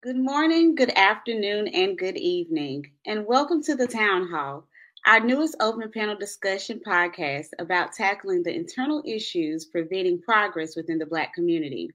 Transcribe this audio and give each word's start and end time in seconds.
Good 0.00 0.16
morning, 0.16 0.76
good 0.76 0.96
afternoon, 0.96 1.66
and 1.66 1.98
good 1.98 2.16
evening, 2.16 2.92
and 3.04 3.26
welcome 3.26 3.60
to 3.64 3.74
the 3.74 3.88
Town 3.88 4.28
Hall, 4.30 4.68
our 5.04 5.18
newest 5.18 5.56
open 5.58 5.90
panel 5.90 6.16
discussion 6.16 6.80
podcast 6.86 7.48
about 7.58 7.94
tackling 7.94 8.44
the 8.44 8.54
internal 8.54 9.02
issues 9.04 9.64
preventing 9.64 10.22
progress 10.22 10.76
within 10.76 10.98
the 10.98 11.06
Black 11.06 11.34
community. 11.34 11.90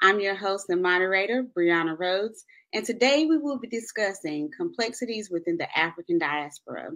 I'm 0.00 0.20
your 0.20 0.36
host 0.36 0.66
and 0.68 0.80
moderator, 0.80 1.42
Brianna 1.42 1.98
Rhodes, 1.98 2.44
and 2.72 2.86
today 2.86 3.26
we 3.26 3.36
will 3.36 3.58
be 3.58 3.66
discussing 3.66 4.48
complexities 4.56 5.28
within 5.28 5.56
the 5.56 5.76
African 5.76 6.20
diaspora. 6.20 6.90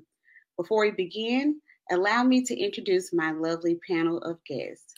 Before 0.56 0.82
we 0.82 0.92
begin, 0.92 1.60
allow 1.90 2.22
me 2.22 2.44
to 2.44 2.56
introduce 2.56 3.12
my 3.12 3.32
lovely 3.32 3.80
panel 3.90 4.18
of 4.18 4.38
guests. 4.44 4.94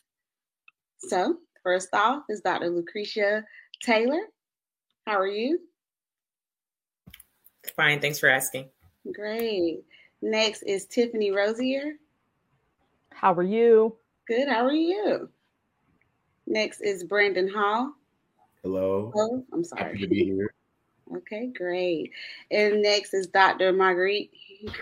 So, 0.98 1.38
first 1.62 1.88
off 1.94 2.24
is 2.28 2.42
Dr. 2.42 2.68
Lucretia 2.68 3.42
Taylor. 3.82 4.20
How 5.06 5.20
are 5.20 5.26
you? 5.28 5.60
Fine, 7.76 8.00
thanks 8.00 8.18
for 8.18 8.28
asking. 8.28 8.68
Great. 9.14 9.84
Next 10.20 10.62
is 10.62 10.86
Tiffany 10.86 11.30
Rosier. 11.30 11.94
How 13.12 13.32
are 13.34 13.44
you? 13.44 13.96
Good. 14.26 14.48
How 14.48 14.64
are 14.64 14.72
you? 14.72 15.28
Next 16.48 16.80
is 16.80 17.04
Brandon 17.04 17.48
Hall. 17.48 17.92
Hello. 18.64 19.12
Oh, 19.14 19.44
I'm 19.52 19.62
sorry. 19.62 19.84
Happy 19.84 19.98
to 19.98 20.08
be 20.08 20.24
here. 20.24 20.52
Okay, 21.16 21.52
great. 21.54 22.10
And 22.50 22.82
next 22.82 23.14
is 23.14 23.28
Dr. 23.28 23.72
Marguerite 23.72 24.32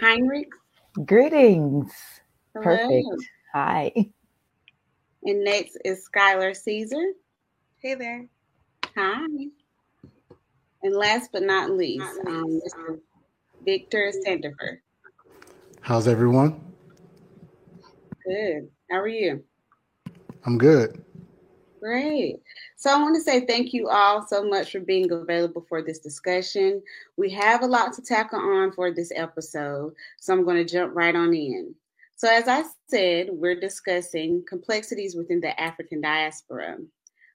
Heinrich. 0.00 0.48
Greetings. 1.04 1.92
Hello. 2.54 2.64
Perfect. 2.64 3.30
Hi. 3.52 3.92
And 5.24 5.44
next 5.44 5.76
is 5.84 6.08
Skylar 6.08 6.56
Caesar. 6.56 7.12
Hey 7.78 7.94
there. 7.94 8.26
Hi. 8.96 9.26
And 10.84 10.94
last 10.94 11.30
but 11.32 11.42
not 11.42 11.70
least, 11.70 12.06
um, 12.26 12.60
Mr. 12.60 13.00
Victor 13.64 14.12
Sandifer. 14.24 14.80
How's 15.80 16.06
everyone? 16.06 16.60
Good. 18.26 18.68
How 18.90 18.98
are 18.98 19.08
you? 19.08 19.42
I'm 20.44 20.58
good. 20.58 21.02
Great. 21.80 22.36
So 22.76 22.90
I 22.90 23.00
want 23.00 23.16
to 23.16 23.22
say 23.22 23.46
thank 23.46 23.72
you 23.72 23.88
all 23.88 24.26
so 24.26 24.44
much 24.44 24.72
for 24.72 24.80
being 24.80 25.10
available 25.10 25.64
for 25.70 25.80
this 25.80 26.00
discussion. 26.00 26.82
We 27.16 27.30
have 27.30 27.62
a 27.62 27.66
lot 27.66 27.94
to 27.94 28.02
tackle 28.02 28.40
on 28.40 28.72
for 28.72 28.92
this 28.92 29.10
episode, 29.16 29.94
so 30.20 30.34
I'm 30.34 30.44
going 30.44 30.58
to 30.58 30.70
jump 30.70 30.94
right 30.94 31.16
on 31.16 31.32
in. 31.32 31.74
So, 32.16 32.28
as 32.30 32.46
I 32.46 32.62
said, 32.88 33.28
we're 33.32 33.58
discussing 33.58 34.44
complexities 34.46 35.16
within 35.16 35.40
the 35.40 35.58
African 35.58 36.02
diaspora. 36.02 36.76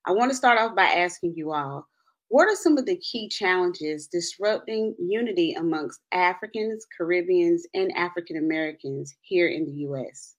I 0.05 0.11
want 0.11 0.29
to 0.29 0.37
start 0.37 0.59
off 0.59 0.75
by 0.75 0.85
asking 0.85 1.33
you 1.35 1.51
all 1.51 1.87
what 2.29 2.47
are 2.47 2.55
some 2.55 2.77
of 2.77 2.85
the 2.85 2.95
key 2.97 3.27
challenges 3.27 4.07
disrupting 4.07 4.95
unity 4.99 5.53
amongst 5.53 6.01
Africans, 6.11 6.85
Caribbeans, 6.95 7.65
and 7.73 7.91
African 7.95 8.37
Americans 8.37 9.15
here 9.21 9.47
in 9.47 9.65
the 9.65 9.71
U.S.? 9.71 10.35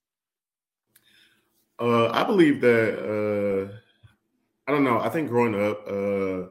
Uh, 1.79 2.09
I 2.09 2.23
believe 2.23 2.61
that 2.61 2.97
uh, 2.99 3.73
I 4.67 4.71
don't 4.71 4.83
know. 4.83 4.99
I 4.99 5.09
think 5.09 5.29
growing 5.29 5.55
up, 5.55 5.85
uh, 5.87 6.49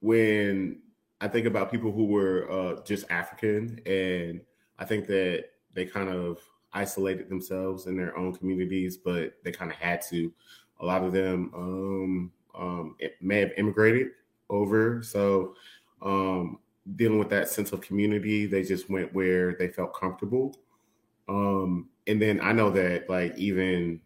when 0.00 0.80
I 1.20 1.28
think 1.28 1.46
about 1.46 1.70
people 1.70 1.92
who 1.92 2.06
were 2.06 2.50
uh, 2.50 2.82
just 2.82 3.08
African, 3.10 3.80
and 3.86 4.40
I 4.78 4.84
think 4.84 5.06
that 5.06 5.44
they 5.74 5.84
kind 5.84 6.08
of 6.08 6.40
isolated 6.72 7.28
themselves 7.28 7.86
in 7.86 7.96
their 7.96 8.16
own 8.16 8.34
communities, 8.34 8.96
but 8.96 9.34
they 9.44 9.52
kind 9.52 9.70
of 9.70 9.76
had 9.76 10.02
to. 10.08 10.32
A 10.80 10.84
lot 10.84 11.04
of 11.04 11.12
them 11.12 11.52
um, 11.54 12.32
um, 12.56 12.96
may 13.20 13.40
have 13.40 13.52
immigrated 13.56 14.08
over, 14.48 15.02
so 15.02 15.54
um, 16.02 16.58
dealing 16.94 17.18
with 17.18 17.30
that 17.30 17.48
sense 17.48 17.72
of 17.72 17.80
community, 17.80 18.46
they 18.46 18.62
just 18.62 18.88
went 18.88 19.12
where 19.12 19.54
they 19.54 19.68
felt 19.68 19.94
comfortable. 19.94 20.56
Um, 21.28 21.88
and 22.06 22.22
then 22.22 22.40
I 22.40 22.52
know 22.52 22.70
that, 22.70 23.10
like, 23.10 23.36
even 23.36 24.00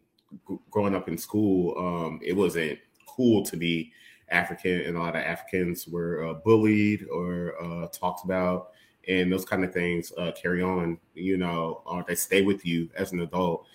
g- 0.49 0.57
growing 0.71 0.95
up 0.95 1.09
in 1.09 1.19
school, 1.19 1.77
um, 1.77 2.21
it 2.23 2.35
wasn't 2.35 2.79
cool 3.07 3.45
to 3.45 3.57
be 3.57 3.93
African, 4.31 4.81
and 4.81 4.97
a 4.97 5.01
lot 5.01 5.17
of 5.17 5.23
Africans 5.23 5.87
were 5.87 6.25
uh, 6.25 6.35
bullied 6.35 7.07
or 7.13 7.55
uh, 7.63 7.89
talked 7.89 8.25
about, 8.25 8.71
and 9.09 9.31
those 9.31 9.45
kind 9.45 9.65
of 9.65 9.75
things 9.75 10.13
uh, 10.17 10.33
carry 10.33 10.63
on, 10.63 10.99
you 11.15 11.37
know, 11.37 11.83
or 11.85 12.05
they 12.07 12.15
stay 12.15 12.43
with 12.43 12.65
you 12.65 12.89
as 12.95 13.13
an 13.13 13.21
adult. 13.21 13.67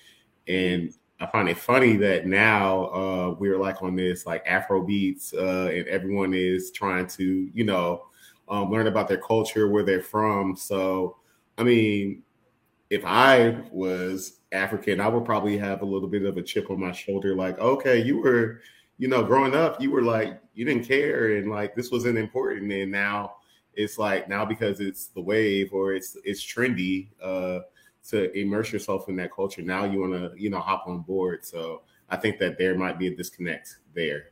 And 0.47 0.93
I 1.19 1.25
find 1.27 1.47
it 1.47 1.57
funny 1.57 1.95
that 1.97 2.25
now 2.25 2.85
uh, 2.87 3.35
we're 3.39 3.57
like 3.57 3.81
on 3.81 3.95
this 3.95 4.25
like 4.25 4.43
Afro 4.45 4.83
beats, 4.85 5.33
uh, 5.33 5.71
and 5.73 5.87
everyone 5.87 6.33
is 6.33 6.71
trying 6.71 7.07
to, 7.07 7.49
you 7.53 7.63
know, 7.63 8.05
um, 8.49 8.69
learn 8.69 8.87
about 8.87 9.07
their 9.07 9.17
culture, 9.17 9.69
where 9.69 9.83
they're 9.83 10.01
from. 10.01 10.55
So, 10.55 11.17
I 11.57 11.63
mean, 11.63 12.21
if 12.89 13.03
I 13.05 13.61
was 13.71 14.39
African, 14.51 14.99
I 15.01 15.07
would 15.07 15.25
probably 15.25 15.57
have 15.57 15.81
a 15.81 15.85
little 15.85 16.09
bit 16.09 16.23
of 16.23 16.37
a 16.37 16.43
chip 16.43 16.69
on 16.69 16.79
my 16.79 16.91
shoulder, 16.91 17.33
like, 17.33 17.57
okay, 17.59 18.01
you 18.01 18.19
were, 18.21 18.61
you 18.97 19.07
know, 19.07 19.23
growing 19.23 19.55
up, 19.55 19.81
you 19.81 19.91
were 19.91 20.03
like, 20.03 20.39
you 20.53 20.65
didn't 20.65 20.85
care, 20.85 21.37
and 21.37 21.49
like 21.49 21.75
this 21.75 21.91
wasn't 21.91 22.17
important, 22.17 22.71
and 22.71 22.91
now 22.91 23.35
it's 23.73 23.97
like 23.97 24.29
now 24.29 24.45
because 24.45 24.79
it's 24.79 25.07
the 25.07 25.21
wave 25.21 25.73
or 25.73 25.93
it's 25.93 26.17
it's 26.23 26.41
trendy 26.45 27.09
uh, 27.21 27.59
to 28.09 28.31
immerse 28.37 28.71
yourself 28.71 29.09
in 29.09 29.15
that 29.17 29.33
culture. 29.33 29.61
Now 29.61 29.85
you 29.85 29.99
want 29.99 30.13
to, 30.13 30.31
you 30.41 30.49
know, 30.49 30.59
hop 30.59 30.87
on 30.87 31.01
board. 31.01 31.45
So 31.45 31.81
I 32.09 32.17
think 32.17 32.39
that 32.39 32.57
there 32.57 32.75
might 32.77 32.99
be 32.99 33.07
a 33.07 33.15
disconnect 33.15 33.77
there. 33.93 34.31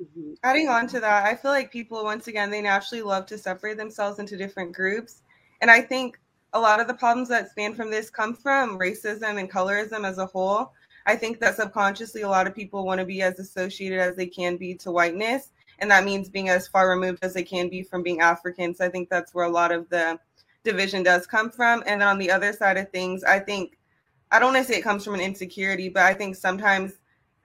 Mhm. 0.00 0.36
Adding 0.44 0.68
on 0.68 0.86
to 0.88 1.00
that, 1.00 1.26
I 1.26 1.34
feel 1.34 1.50
like 1.50 1.72
people, 1.72 2.04
once 2.04 2.28
again, 2.28 2.50
they 2.50 2.62
naturally 2.62 3.02
love 3.02 3.26
to 3.26 3.38
separate 3.38 3.76
themselves 3.76 4.20
into 4.20 4.36
different 4.36 4.72
groups. 4.72 5.22
And 5.60 5.70
I 5.70 5.80
think 5.80 6.20
a 6.52 6.60
lot 6.60 6.78
of 6.80 6.86
the 6.86 6.94
problems 6.94 7.28
that 7.28 7.50
span 7.50 7.74
from 7.74 7.90
this 7.90 8.10
come 8.10 8.34
from 8.34 8.78
racism 8.78 9.38
and 9.38 9.50
colorism 9.50 10.06
as 10.06 10.18
a 10.18 10.26
whole. 10.26 10.72
I 11.06 11.16
think 11.16 11.40
that 11.40 11.56
subconsciously, 11.56 12.22
a 12.22 12.28
lot 12.28 12.46
of 12.46 12.54
people 12.54 12.86
want 12.86 13.00
to 13.00 13.04
be 13.04 13.22
as 13.22 13.38
associated 13.38 13.98
as 13.98 14.14
they 14.14 14.26
can 14.26 14.56
be 14.56 14.74
to 14.76 14.92
whiteness. 14.92 15.50
And 15.80 15.90
that 15.90 16.04
means 16.04 16.28
being 16.28 16.48
as 16.48 16.68
far 16.68 16.88
removed 16.88 17.20
as 17.22 17.34
they 17.34 17.42
can 17.42 17.68
be 17.68 17.82
from 17.82 18.02
being 18.02 18.20
African. 18.20 18.74
So 18.74 18.84
I 18.84 18.88
think 18.88 19.08
that's 19.08 19.34
where 19.34 19.46
a 19.46 19.50
lot 19.50 19.72
of 19.72 19.88
the 19.88 20.18
division 20.64 21.02
does 21.02 21.26
come 21.26 21.50
from. 21.50 21.82
And 21.86 22.00
then 22.00 22.08
on 22.08 22.18
the 22.18 22.30
other 22.30 22.52
side 22.52 22.76
of 22.76 22.90
things, 22.90 23.24
I 23.24 23.38
think, 23.38 23.78
I 24.30 24.38
don't 24.38 24.52
want 24.52 24.66
to 24.66 24.72
say 24.72 24.78
it 24.78 24.84
comes 24.84 25.04
from 25.04 25.14
an 25.14 25.20
insecurity, 25.20 25.88
but 25.88 26.02
I 26.02 26.14
think 26.14 26.36
sometimes 26.36 26.94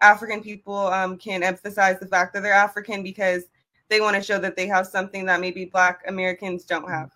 African 0.01 0.41
people 0.41 0.75
um, 0.75 1.17
can 1.17 1.43
emphasize 1.43 1.99
the 1.99 2.07
fact 2.07 2.33
that 2.33 2.43
they're 2.43 2.53
African 2.53 3.03
because 3.03 3.45
they 3.89 4.01
want 4.01 4.15
to 4.15 4.21
show 4.21 4.39
that 4.39 4.55
they 4.55 4.67
have 4.67 4.87
something 4.87 5.25
that 5.25 5.39
maybe 5.39 5.65
Black 5.65 6.01
Americans 6.07 6.65
don't 6.65 6.89
have. 6.89 7.11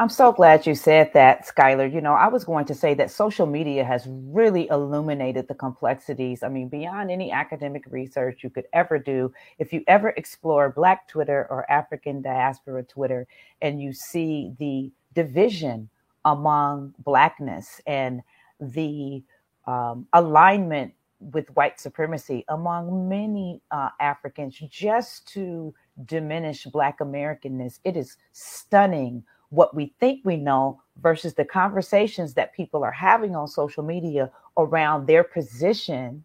I'm 0.00 0.08
so 0.08 0.32
glad 0.32 0.66
you 0.66 0.74
said 0.74 1.12
that, 1.12 1.46
Skylar. 1.46 1.92
You 1.92 2.00
know, 2.00 2.14
I 2.14 2.28
was 2.28 2.42
going 2.42 2.64
to 2.64 2.74
say 2.74 2.94
that 2.94 3.10
social 3.10 3.44
media 3.44 3.84
has 3.84 4.06
really 4.08 4.66
illuminated 4.68 5.46
the 5.46 5.54
complexities. 5.54 6.42
I 6.42 6.48
mean, 6.48 6.68
beyond 6.68 7.10
any 7.10 7.30
academic 7.30 7.84
research 7.86 8.42
you 8.42 8.48
could 8.48 8.64
ever 8.72 8.98
do, 8.98 9.30
if 9.58 9.74
you 9.74 9.84
ever 9.86 10.08
explore 10.16 10.70
Black 10.70 11.06
Twitter 11.06 11.46
or 11.50 11.70
African 11.70 12.22
diaspora 12.22 12.82
Twitter 12.82 13.26
and 13.60 13.82
you 13.82 13.92
see 13.92 14.54
the 14.58 14.90
division 15.14 15.90
among 16.24 16.94
Blackness 17.00 17.82
and 17.86 18.22
the 18.58 19.22
um, 19.66 20.06
alignment 20.14 20.94
with 21.20 21.46
white 21.50 21.78
supremacy 21.78 22.42
among 22.48 23.06
many 23.06 23.60
uh, 23.70 23.90
Africans 24.00 24.56
just 24.70 25.28
to 25.34 25.74
diminish 26.06 26.64
Black 26.64 27.00
Americanness, 27.00 27.80
it 27.84 27.98
is 27.98 28.16
stunning 28.32 29.24
what 29.50 29.74
we 29.74 29.92
think 30.00 30.20
we 30.24 30.36
know 30.36 30.80
versus 31.02 31.34
the 31.34 31.44
conversations 31.44 32.34
that 32.34 32.54
people 32.54 32.82
are 32.82 32.92
having 32.92 33.36
on 33.36 33.48
social 33.48 33.82
media 33.82 34.30
around 34.56 35.06
their 35.06 35.24
position 35.24 36.24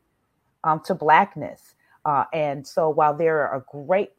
um, 0.64 0.82
to 0.86 0.96
blackness. 0.96 1.76
Uh, 2.06 2.26
and 2.34 2.66
so 2.66 2.90
while 2.90 3.16
there 3.16 3.48
are 3.48 3.58
a 3.58 3.66
great 3.72 4.12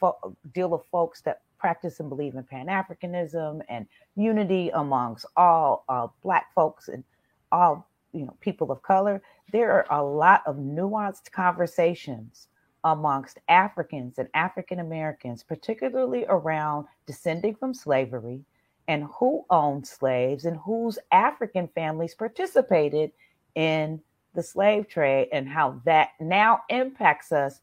fo- 0.00 0.36
deal 0.52 0.74
of 0.74 0.84
folks 0.86 1.20
that 1.22 1.42
practice 1.58 2.00
and 2.00 2.08
believe 2.08 2.34
in 2.34 2.44
Pan-Africanism 2.44 3.60
and 3.68 3.86
unity 4.16 4.70
amongst 4.74 5.26
all 5.36 5.84
uh, 5.88 6.06
black 6.22 6.52
folks 6.54 6.88
and 6.88 7.04
all 7.52 7.86
you 8.12 8.24
know 8.24 8.36
people 8.40 8.70
of 8.70 8.82
color, 8.82 9.22
there 9.52 9.72
are 9.72 9.86
a 9.98 10.04
lot 10.04 10.42
of 10.46 10.56
nuanced 10.56 11.30
conversations 11.32 12.48
amongst 12.84 13.38
Africans 13.48 14.18
and 14.18 14.28
African 14.34 14.78
Americans, 14.78 15.42
particularly 15.42 16.26
around 16.28 16.86
descending 17.06 17.54
from 17.54 17.72
slavery 17.72 18.44
and 18.88 19.04
who 19.18 19.44
owned 19.50 19.86
slaves 19.86 20.44
and 20.44 20.56
whose 20.58 20.98
African 21.12 21.68
families 21.68 22.14
participated 22.14 23.12
in 23.54 24.00
the 24.34 24.42
slave 24.42 24.88
trade 24.88 25.28
and 25.32 25.48
how 25.48 25.80
that 25.84 26.10
now 26.20 26.62
impacts 26.68 27.32
us 27.32 27.60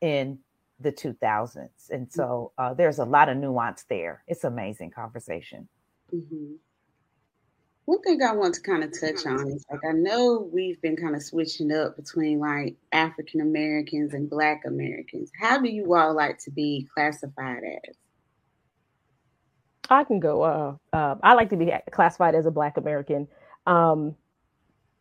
in 0.00 0.38
the 0.80 0.92
2000s. 0.92 1.90
And 1.90 2.10
so 2.10 2.52
uh, 2.58 2.74
there's 2.74 2.98
a 2.98 3.04
lot 3.04 3.28
of 3.28 3.36
nuance 3.36 3.84
there. 3.88 4.22
It's 4.26 4.44
amazing 4.44 4.90
conversation. 4.90 5.68
Mhm. 6.14 6.56
one 7.84 8.00
thing 8.02 8.22
I 8.22 8.32
want 8.32 8.54
to 8.54 8.60
kind 8.60 8.84
of 8.84 8.92
touch 8.98 9.26
on 9.26 9.48
is 9.50 9.64
like 9.70 9.80
I 9.88 9.92
know 9.92 10.48
we've 10.52 10.80
been 10.80 10.96
kind 10.96 11.16
of 11.16 11.22
switching 11.22 11.72
up 11.72 11.96
between 11.96 12.38
like 12.38 12.76
African 12.92 13.40
Americans 13.40 14.14
and 14.14 14.30
Black 14.30 14.64
Americans. 14.64 15.30
How 15.40 15.60
do 15.60 15.68
you 15.68 15.94
all 15.94 16.14
like 16.14 16.38
to 16.40 16.50
be 16.52 16.88
classified 16.94 17.62
as? 17.64 17.96
I 19.90 20.04
can 20.04 20.20
go. 20.20 20.42
Uh, 20.42 20.96
uh, 20.96 21.16
I 21.22 21.34
like 21.34 21.50
to 21.50 21.56
be 21.56 21.72
classified 21.90 22.34
as 22.34 22.46
a 22.46 22.50
Black 22.50 22.76
American. 22.76 23.28
Um, 23.66 24.14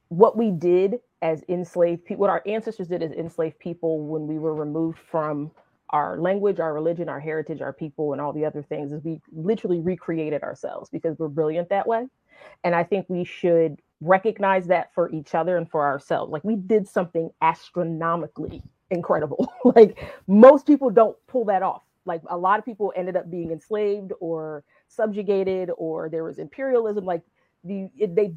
what 0.10 0.36
we 0.36 0.52
did 0.52 1.00
as 1.22 1.44
enslaved 1.48 2.06
people, 2.06 2.22
what 2.22 2.30
our 2.30 2.42
ancestors 2.46 2.88
did 2.88 3.04
as 3.04 3.12
enslaved 3.12 3.60
people 3.60 4.02
when 4.08 4.28
we 4.28 4.40
were 4.40 4.56
removed 4.56 4.98
from 4.98 5.52
our 5.92 6.18
language, 6.20 6.60
our 6.60 6.74
religion, 6.74 7.10
our 7.10 7.20
heritage, 7.20 7.62
our 7.62 7.74
people, 7.74 8.14
and 8.14 8.22
all 8.22 8.34
the 8.34 8.46
other 8.46 8.64
things, 8.64 8.92
is 8.92 9.04
we 9.04 9.22
literally 9.32 9.80
recreated 9.80 10.44
ourselves 10.44 10.90
because 10.90 11.18
we're 11.20 11.28
brilliant 11.28 11.70
that 11.70 11.88
way. 11.88 12.08
And 12.64 12.76
I 12.76 12.84
think 12.84 13.06
we 13.10 13.24
should 13.24 13.80
recognize 14.02 14.68
that 14.68 14.94
for 14.94 15.12
each 15.12 15.36
other 15.36 15.58
and 15.58 15.70
for 15.70 15.86
ourselves. 15.86 16.32
Like 16.32 16.44
we 16.44 16.56
did 16.56 16.88
something 16.88 17.30
astronomically 17.42 18.64
incredible. 18.90 19.52
like 19.66 19.98
most 20.28 20.66
people 20.66 20.90
don't 20.90 21.18
pull 21.28 21.46
that 21.46 21.64
off. 21.64 21.84
Like 22.06 22.22
a 22.30 22.38
lot 22.38 22.60
of 22.60 22.66
people 22.66 22.94
ended 22.96 23.16
up 23.16 23.30
being 23.30 23.52
enslaved 23.52 24.14
or 24.20 24.64
subjugated 24.90 25.72
or 25.78 26.10
there 26.10 26.24
was 26.24 26.40
imperialism 26.40 27.06
like 27.06 27.24
the 27.64 27.90
they 27.98 28.34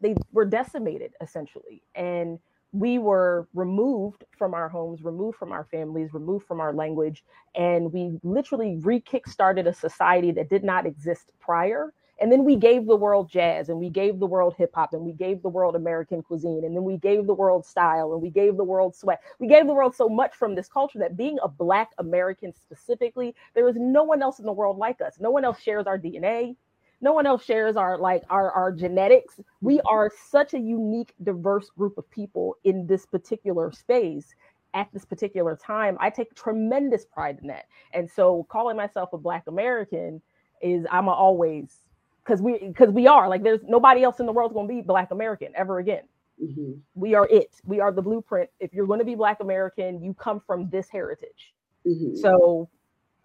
they 0.00 0.14
were 0.32 0.44
decimated 0.44 1.12
essentially. 1.20 1.82
And 1.94 2.38
we 2.72 2.98
were 2.98 3.48
removed 3.54 4.24
from 4.36 4.52
our 4.54 4.68
homes, 4.68 5.02
removed 5.04 5.38
from 5.38 5.52
our 5.52 5.64
families, 5.70 6.12
removed 6.12 6.46
from 6.46 6.60
our 6.60 6.72
language, 6.74 7.24
and 7.54 7.92
we 7.92 8.18
literally 8.24 8.78
re-kickstarted 8.82 9.66
a 9.66 9.72
society 9.72 10.32
that 10.32 10.48
did 10.48 10.64
not 10.64 10.86
exist 10.86 11.30
prior 11.38 11.92
and 12.20 12.30
then 12.30 12.44
we 12.44 12.56
gave 12.56 12.86
the 12.86 12.96
world 12.96 13.28
jazz 13.28 13.68
and 13.68 13.78
we 13.78 13.90
gave 13.90 14.18
the 14.18 14.26
world 14.26 14.54
hip 14.56 14.72
hop 14.74 14.92
and 14.92 15.02
we 15.02 15.12
gave 15.12 15.42
the 15.42 15.48
world 15.48 15.74
American 15.74 16.22
cuisine 16.22 16.64
and 16.64 16.74
then 16.74 16.84
we 16.84 16.96
gave 16.96 17.26
the 17.26 17.34
world 17.34 17.66
style 17.66 18.12
and 18.12 18.22
we 18.22 18.30
gave 18.30 18.56
the 18.56 18.64
world 18.64 18.94
sweat. 18.94 19.20
We 19.38 19.48
gave 19.48 19.66
the 19.66 19.74
world 19.74 19.94
so 19.94 20.08
much 20.08 20.34
from 20.34 20.54
this 20.54 20.68
culture 20.68 20.98
that 21.00 21.16
being 21.16 21.38
a 21.42 21.48
Black 21.48 21.90
American 21.98 22.52
specifically, 22.54 23.34
there 23.54 23.68
is 23.68 23.76
no 23.76 24.04
one 24.04 24.22
else 24.22 24.38
in 24.38 24.46
the 24.46 24.52
world 24.52 24.78
like 24.78 25.00
us. 25.00 25.18
No 25.18 25.30
one 25.30 25.44
else 25.44 25.60
shares 25.60 25.86
our 25.86 25.98
DNA. 25.98 26.56
No 27.00 27.12
one 27.12 27.26
else 27.26 27.44
shares 27.44 27.76
our 27.76 27.98
like 27.98 28.22
our, 28.30 28.50
our 28.52 28.72
genetics. 28.72 29.40
We 29.60 29.80
are 29.80 30.10
such 30.30 30.54
a 30.54 30.58
unique, 30.58 31.14
diverse 31.22 31.68
group 31.70 31.98
of 31.98 32.08
people 32.10 32.56
in 32.64 32.86
this 32.86 33.04
particular 33.04 33.72
space 33.72 34.34
at 34.72 34.88
this 34.92 35.04
particular 35.04 35.56
time. 35.56 35.96
I 36.00 36.10
take 36.10 36.34
tremendous 36.34 37.04
pride 37.04 37.38
in 37.42 37.48
that. 37.48 37.66
And 37.92 38.10
so 38.10 38.46
calling 38.48 38.76
myself 38.76 39.12
a 39.12 39.18
Black 39.18 39.44
American 39.48 40.22
is 40.62 40.86
I'm 40.90 41.08
always 41.08 41.83
because 42.24 42.40
we 42.40 42.58
because 42.58 42.90
we 42.90 43.06
are 43.06 43.28
like 43.28 43.42
there's 43.42 43.60
nobody 43.64 44.02
else 44.02 44.20
in 44.20 44.26
the 44.26 44.32
world 44.32 44.54
going 44.54 44.66
to 44.68 44.74
be 44.74 44.80
black 44.80 45.10
american 45.10 45.48
ever 45.54 45.78
again. 45.78 46.02
Mm-hmm. 46.42 46.72
we 46.96 47.14
are 47.14 47.28
it. 47.30 47.54
We 47.64 47.78
are 47.78 47.92
the 47.92 48.02
blueprint. 48.02 48.50
If 48.58 48.72
you're 48.72 48.88
going 48.88 48.98
to 48.98 49.04
be 49.04 49.14
black 49.14 49.38
american 49.40 50.02
you 50.02 50.14
come 50.14 50.40
from 50.46 50.68
this 50.70 50.88
heritage. 50.90 51.54
Mm-hmm. 51.86 52.16
so 52.16 52.68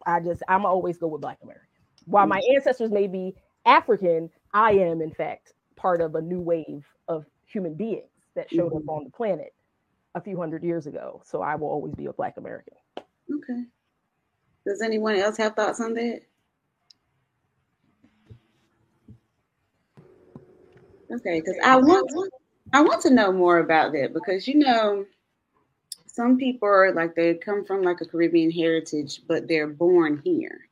i 0.05 0.19
just 0.19 0.43
i'm 0.49 0.65
always 0.65 0.97
go 0.97 1.07
with 1.07 1.21
black 1.21 1.39
american. 1.41 1.65
While 2.05 2.25
mm-hmm. 2.25 2.29
my 2.29 2.41
ancestors 2.55 2.91
may 2.91 3.07
be 3.07 3.35
african 3.65 4.29
i 4.53 4.71
am 4.71 5.01
in 5.01 5.11
fact 5.11 5.53
part 5.75 6.01
of 6.01 6.15
a 6.15 6.21
new 6.21 6.41
wave 6.41 6.85
of 7.07 7.25
human 7.45 7.73
beings 7.73 8.09
that 8.35 8.49
showed 8.51 8.73
up 8.73 8.81
mm-hmm. 8.81 8.89
on 8.89 9.03
the 9.05 9.09
planet 9.09 9.53
a 10.15 10.21
few 10.21 10.37
hundred 10.37 10.63
years 10.63 10.87
ago. 10.87 11.21
So 11.25 11.41
i 11.41 11.55
will 11.55 11.69
always 11.69 11.95
be 11.95 12.07
a 12.07 12.13
black 12.13 12.37
american. 12.37 12.75
Okay. 12.97 13.63
Does 14.67 14.81
anyone 14.81 15.15
else 15.15 15.37
have 15.37 15.55
thoughts 15.55 15.79
on 15.79 15.93
that 15.93 16.21
Okay, 21.11 21.39
because 21.39 21.57
I 21.63 21.77
want 21.77 22.09
I 22.73 22.81
want 22.81 23.01
to 23.01 23.09
know 23.09 23.31
more 23.31 23.59
about 23.59 23.93
that 23.93 24.13
because 24.13 24.47
you 24.47 24.55
know 24.55 25.05
some 26.05 26.37
people 26.37 26.67
are 26.67 26.93
like 26.93 27.15
they 27.15 27.33
come 27.35 27.65
from 27.65 27.81
like 27.81 28.01
a 28.01 28.05
Caribbean 28.05 28.51
heritage, 28.51 29.21
but 29.27 29.47
they're 29.47 29.67
born 29.67 30.21
here. 30.23 30.69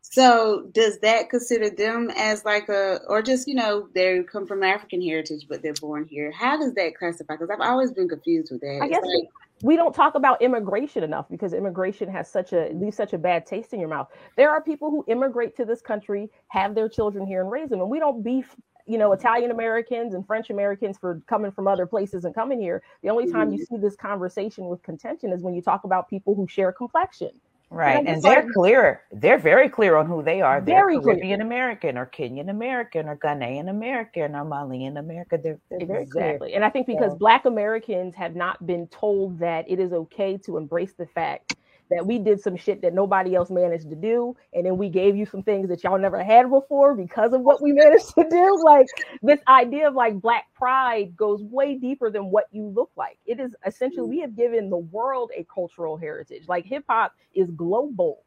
So 0.00 0.68
does 0.72 0.98
that 0.98 1.30
consider 1.30 1.70
them 1.70 2.10
as 2.16 2.44
like 2.44 2.68
a, 2.68 3.00
or 3.08 3.22
just 3.22 3.48
you 3.48 3.54
know 3.54 3.88
they 3.94 4.22
come 4.22 4.46
from 4.46 4.62
African 4.62 5.00
heritage, 5.00 5.46
but 5.48 5.62
they're 5.62 5.74
born 5.74 6.06
here? 6.08 6.30
How 6.32 6.56
does 6.56 6.74
that 6.74 6.96
classify? 6.96 7.34
Because 7.34 7.50
I've 7.50 7.66
always 7.66 7.92
been 7.92 8.08
confused 8.08 8.52
with 8.52 8.60
that. 8.60 8.80
I 8.82 8.88
guess 8.88 9.02
like, 9.04 9.28
we 9.62 9.76
don't 9.76 9.94
talk 9.94 10.14
about 10.14 10.42
immigration 10.42 11.02
enough 11.02 11.28
because 11.30 11.52
immigration 11.52 12.08
has 12.08 12.30
such 12.30 12.52
a 12.52 12.70
leaves 12.74 12.96
such 12.96 13.12
a 13.12 13.18
bad 13.18 13.46
taste 13.46 13.72
in 13.72 13.80
your 13.80 13.88
mouth. 13.88 14.08
There 14.36 14.50
are 14.50 14.60
people 14.60 14.90
who 14.90 15.04
immigrate 15.08 15.56
to 15.56 15.64
this 15.64 15.80
country, 15.80 16.30
have 16.48 16.74
their 16.74 16.88
children 16.88 17.26
here, 17.26 17.42
and 17.42 17.50
raise 17.50 17.70
them, 17.70 17.80
and 17.80 17.88
we 17.88 17.98
don't 17.98 18.22
beef 18.22 18.54
you 18.86 18.98
know 18.98 19.12
Italian 19.12 19.50
Americans 19.50 20.14
and 20.14 20.26
French 20.26 20.50
Americans 20.50 20.98
for 20.98 21.20
coming 21.26 21.50
from 21.50 21.68
other 21.68 21.86
places 21.86 22.24
and 22.24 22.34
coming 22.34 22.60
here. 22.60 22.82
The 23.02 23.10
only 23.10 23.30
time 23.30 23.48
mm-hmm. 23.48 23.58
you 23.58 23.64
see 23.64 23.76
this 23.76 23.96
conversation 23.96 24.66
with 24.66 24.82
contention 24.82 25.32
is 25.32 25.42
when 25.42 25.54
you 25.54 25.62
talk 25.62 25.84
about 25.84 26.08
people 26.08 26.34
who 26.34 26.46
share 26.46 26.72
complexion. 26.72 27.30
Right, 27.70 27.96
and, 27.96 28.06
and 28.06 28.22
they're 28.22 28.44
like, 28.44 28.52
clear. 28.52 29.00
They're 29.12 29.38
very 29.38 29.70
clear 29.70 29.96
on 29.96 30.04
who 30.04 30.22
they 30.22 30.42
are. 30.42 30.60
They're 30.60 30.76
very 30.76 31.00
Caribbean 31.00 31.38
clear. 31.38 31.46
American 31.46 31.96
or 31.96 32.04
Kenyan 32.04 32.50
American 32.50 33.08
or 33.08 33.16
Ghanaian 33.16 33.70
American 33.70 34.36
or 34.36 34.44
Malian 34.44 34.98
American. 34.98 35.40
They're, 35.40 35.58
they're 35.70 35.86
very 35.86 36.02
exactly. 36.02 36.48
Clear. 36.48 36.56
And 36.56 36.66
I 36.66 36.68
think 36.68 36.86
because 36.86 37.12
yeah. 37.12 37.18
Black 37.18 37.46
Americans 37.46 38.14
have 38.14 38.36
not 38.36 38.66
been 38.66 38.88
told 38.88 39.38
that 39.38 39.64
it 39.70 39.80
is 39.80 39.94
okay 39.94 40.36
to 40.44 40.58
embrace 40.58 40.92
the 40.92 41.06
fact 41.06 41.54
that 41.94 42.06
we 42.06 42.18
did 42.18 42.40
some 42.40 42.56
shit 42.56 42.82
that 42.82 42.94
nobody 42.94 43.34
else 43.34 43.50
managed 43.50 43.88
to 43.90 43.96
do 43.96 44.36
and 44.52 44.66
then 44.66 44.76
we 44.76 44.88
gave 44.88 45.16
you 45.16 45.26
some 45.26 45.42
things 45.42 45.68
that 45.68 45.82
y'all 45.84 45.98
never 45.98 46.22
had 46.22 46.50
before 46.50 46.94
because 46.94 47.32
of 47.32 47.42
what 47.42 47.62
we 47.62 47.72
managed 47.72 48.14
to 48.14 48.26
do. 48.28 48.62
Like 48.64 48.86
this 49.22 49.40
idea 49.48 49.88
of 49.88 49.94
like 49.94 50.20
black 50.20 50.46
pride 50.54 51.16
goes 51.16 51.42
way 51.42 51.74
deeper 51.76 52.10
than 52.10 52.30
what 52.30 52.46
you 52.50 52.66
look 52.66 52.90
like. 52.96 53.18
It 53.26 53.40
is 53.40 53.54
essentially 53.66 54.06
mm. 54.06 54.10
we 54.10 54.20
have 54.20 54.36
given 54.36 54.70
the 54.70 54.78
world 54.78 55.30
a 55.36 55.44
cultural 55.52 55.96
heritage. 55.96 56.44
Like 56.48 56.64
hip 56.64 56.84
hop 56.88 57.14
is 57.34 57.50
global 57.50 58.24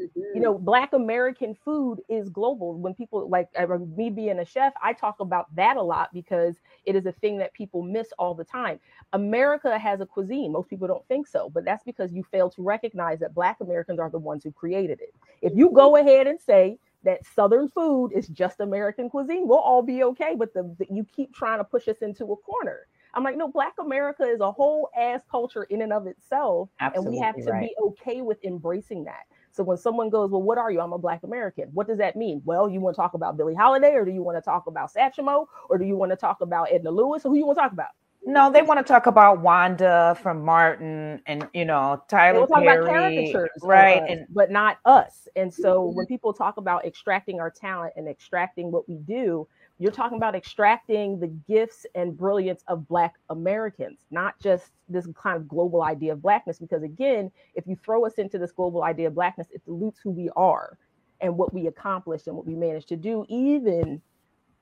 Mm-hmm. 0.00 0.20
You 0.34 0.40
know, 0.40 0.58
Black 0.58 0.92
American 0.92 1.54
food 1.54 2.00
is 2.08 2.28
global. 2.28 2.74
When 2.74 2.94
people 2.94 3.28
like 3.28 3.48
me 3.96 4.10
being 4.10 4.38
a 4.38 4.44
chef, 4.44 4.72
I 4.82 4.92
talk 4.92 5.20
about 5.20 5.54
that 5.56 5.76
a 5.76 5.82
lot 5.82 6.12
because 6.12 6.56
it 6.84 6.96
is 6.96 7.06
a 7.06 7.12
thing 7.12 7.38
that 7.38 7.52
people 7.54 7.82
miss 7.82 8.12
all 8.18 8.34
the 8.34 8.44
time. 8.44 8.80
America 9.12 9.78
has 9.78 10.00
a 10.00 10.06
cuisine. 10.06 10.52
Most 10.52 10.68
people 10.68 10.88
don't 10.88 11.06
think 11.08 11.26
so, 11.26 11.50
but 11.50 11.64
that's 11.64 11.84
because 11.84 12.12
you 12.12 12.22
fail 12.22 12.50
to 12.50 12.62
recognize 12.62 13.18
that 13.20 13.34
Black 13.34 13.58
Americans 13.60 13.98
are 13.98 14.10
the 14.10 14.18
ones 14.18 14.44
who 14.44 14.52
created 14.52 15.00
it. 15.00 15.14
If 15.42 15.52
you 15.54 15.70
go 15.70 15.96
ahead 15.96 16.26
and 16.26 16.40
say 16.40 16.78
that 17.02 17.24
Southern 17.34 17.68
food 17.68 18.12
is 18.12 18.28
just 18.28 18.60
American 18.60 19.08
cuisine, 19.08 19.46
we'll 19.48 19.58
all 19.58 19.82
be 19.82 20.04
okay. 20.04 20.34
But 20.36 20.52
the, 20.54 20.74
the 20.78 20.86
you 20.90 21.06
keep 21.14 21.34
trying 21.34 21.58
to 21.58 21.64
push 21.64 21.88
us 21.88 21.98
into 22.02 22.24
a 22.32 22.36
corner. 22.36 22.86
I'm 23.14 23.24
like, 23.24 23.36
no, 23.36 23.48
Black 23.48 23.74
America 23.80 24.22
is 24.24 24.40
a 24.40 24.52
whole 24.52 24.88
ass 24.96 25.22
culture 25.30 25.64
in 25.64 25.82
and 25.82 25.92
of 25.92 26.06
itself. 26.06 26.68
Absolutely 26.78 27.18
and 27.18 27.20
we 27.20 27.24
have 27.24 27.36
to 27.44 27.52
right. 27.52 27.68
be 27.68 27.74
okay 27.82 28.20
with 28.22 28.42
embracing 28.44 29.04
that. 29.04 29.24
So 29.60 29.64
when 29.64 29.76
someone 29.76 30.08
goes, 30.08 30.30
Well, 30.30 30.40
what 30.40 30.56
are 30.56 30.70
you? 30.70 30.80
I'm 30.80 30.94
a 30.94 30.98
Black 30.98 31.22
American. 31.22 31.68
What 31.74 31.86
does 31.86 31.98
that 31.98 32.16
mean? 32.16 32.40
Well, 32.46 32.66
you 32.70 32.80
want 32.80 32.96
to 32.96 33.02
talk 33.02 33.12
about 33.12 33.36
Billie 33.36 33.54
Holiday, 33.54 33.92
or 33.92 34.06
do 34.06 34.10
you 34.10 34.22
want 34.22 34.38
to 34.38 34.40
talk 34.40 34.66
about 34.66 34.90
Satchmo, 34.90 35.44
or 35.68 35.76
do 35.76 35.84
you 35.84 35.96
want 35.96 36.12
to 36.12 36.16
talk 36.16 36.40
about 36.40 36.72
Edna 36.72 36.90
Lewis? 36.90 37.22
Who 37.22 37.36
you 37.36 37.44
want 37.44 37.58
to 37.58 37.62
talk 37.64 37.72
about? 37.72 37.90
No, 38.24 38.50
they 38.50 38.62
want 38.62 38.78
to 38.80 38.90
talk 38.90 39.04
about 39.04 39.42
Wanda 39.42 40.16
from 40.22 40.46
Martin 40.46 41.20
and 41.26 41.46
you 41.52 41.66
know 41.66 42.02
Tyler 42.08 42.46
Perry, 42.46 43.34
right? 43.60 44.02
Us, 44.02 44.08
and 44.08 44.26
but 44.30 44.50
not 44.50 44.78
us. 44.86 45.28
And 45.36 45.52
so 45.52 45.82
mm-hmm. 45.82 45.96
when 45.98 46.06
people 46.06 46.32
talk 46.32 46.56
about 46.56 46.86
extracting 46.86 47.38
our 47.38 47.50
talent 47.50 47.92
and 47.96 48.08
extracting 48.08 48.72
what 48.72 48.88
we 48.88 48.96
do, 48.96 49.46
you're 49.80 49.90
talking 49.90 50.18
about 50.18 50.34
extracting 50.34 51.18
the 51.18 51.26
gifts 51.26 51.86
and 51.94 52.14
brilliance 52.14 52.62
of 52.68 52.86
Black 52.86 53.14
Americans, 53.30 54.04
not 54.10 54.38
just 54.38 54.72
this 54.90 55.08
kind 55.14 55.38
of 55.38 55.48
global 55.48 55.82
idea 55.82 56.12
of 56.12 56.20
Blackness. 56.20 56.58
Because 56.58 56.82
again, 56.82 57.32
if 57.54 57.66
you 57.66 57.74
throw 57.76 58.04
us 58.04 58.14
into 58.18 58.38
this 58.38 58.52
global 58.52 58.82
idea 58.82 59.08
of 59.08 59.14
Blackness, 59.14 59.48
it 59.50 59.64
dilutes 59.64 59.98
who 59.98 60.10
we 60.10 60.28
are 60.36 60.76
and 61.22 61.34
what 61.34 61.54
we 61.54 61.66
accomplished 61.66 62.26
and 62.26 62.36
what 62.36 62.46
we 62.46 62.54
managed 62.54 62.88
to 62.88 62.96
do, 62.96 63.24
even 63.30 64.02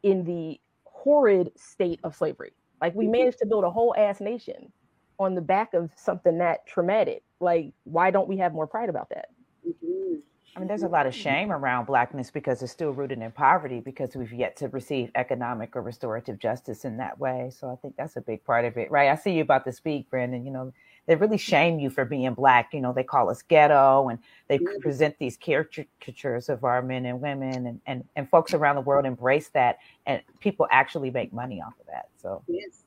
in 0.05 0.23
the 0.23 0.61
horrid 0.85 1.51
state 1.57 1.99
of 2.05 2.15
slavery. 2.15 2.53
Like 2.81 2.95
we 2.95 3.07
mm-hmm. 3.07 3.13
managed 3.13 3.39
to 3.39 3.47
build 3.47 3.65
a 3.65 3.71
whole 3.71 3.97
ass 3.99 4.21
nation 4.21 4.73
on 5.19 5.35
the 5.35 5.41
back 5.41 5.75
of 5.75 5.91
something 5.97 6.39
that 6.39 6.65
traumatic. 6.65 7.25
Like, 7.41 7.73
why 7.83 8.13
don't 8.13 8.29
we 8.29 8.37
have 8.37 8.53
more 8.53 8.69
pride 8.69 8.89
about 8.89 9.09
that? 9.09 9.31
Mm-hmm. 9.67 10.21
I 10.59 10.61
mean, 10.61 10.67
there's 10.67 10.83
a 10.83 10.89
lot 10.89 11.07
of 11.07 11.15
shame 11.15 11.53
around 11.53 11.85
blackness 11.85 12.33
because 12.33 12.61
it's 12.65 12.73
still 12.73 12.91
rooted 12.91 13.23
in 13.23 13.31
poverty 13.31 13.79
because 13.79 14.17
we've 14.17 14.33
yet 14.33 14.57
to 14.57 14.67
receive 14.67 15.09
economic 15.15 15.77
or 15.77 15.83
restorative 15.83 16.41
justice 16.41 16.85
in 16.85 16.97
that 16.97 17.17
way. 17.17 17.53
So 17.57 17.71
I 17.71 17.77
think 17.77 17.95
that's 17.97 18.17
a 18.17 18.21
big 18.21 18.43
part 18.43 18.65
of 18.65 18.77
it, 18.77 18.91
right? 18.91 19.09
I 19.09 19.15
see 19.15 19.31
you 19.31 19.43
about 19.43 19.65
to 19.67 19.73
speak, 19.73 20.11
Brandon. 20.11 20.45
You 20.45 20.51
know, 20.51 20.73
they 21.07 21.15
really 21.15 21.39
shame 21.39 21.79
you 21.79 21.91
for 21.91 22.05
being 22.05 22.35
black. 22.35 22.75
You 22.75 22.81
know, 22.81 22.93
they 22.93 23.05
call 23.05 23.31
us 23.31 23.41
ghetto 23.41 24.09
and 24.09 24.19
they 24.49 24.59
mm-hmm. 24.59 24.81
present 24.81 25.15
these 25.21 25.37
caricatures 25.37 26.49
of 26.49 26.65
our 26.65 26.83
men 26.83 27.07
and 27.07 27.21
women 27.21 27.69
and, 27.69 27.81
and, 27.87 28.03
and 28.17 28.29
folks 28.29 28.53
around 28.53 28.75
the 28.75 28.83
world 28.83 29.07
embrace 29.07 29.51
that 29.51 29.79
and 30.07 30.21
people 30.41 30.67
actually 30.73 31.13
make 31.13 31.33
money 31.33 31.63
off 31.63 31.75
of 31.79 31.87
that. 31.87 32.09
So 32.21 32.43
yes. 32.49 32.83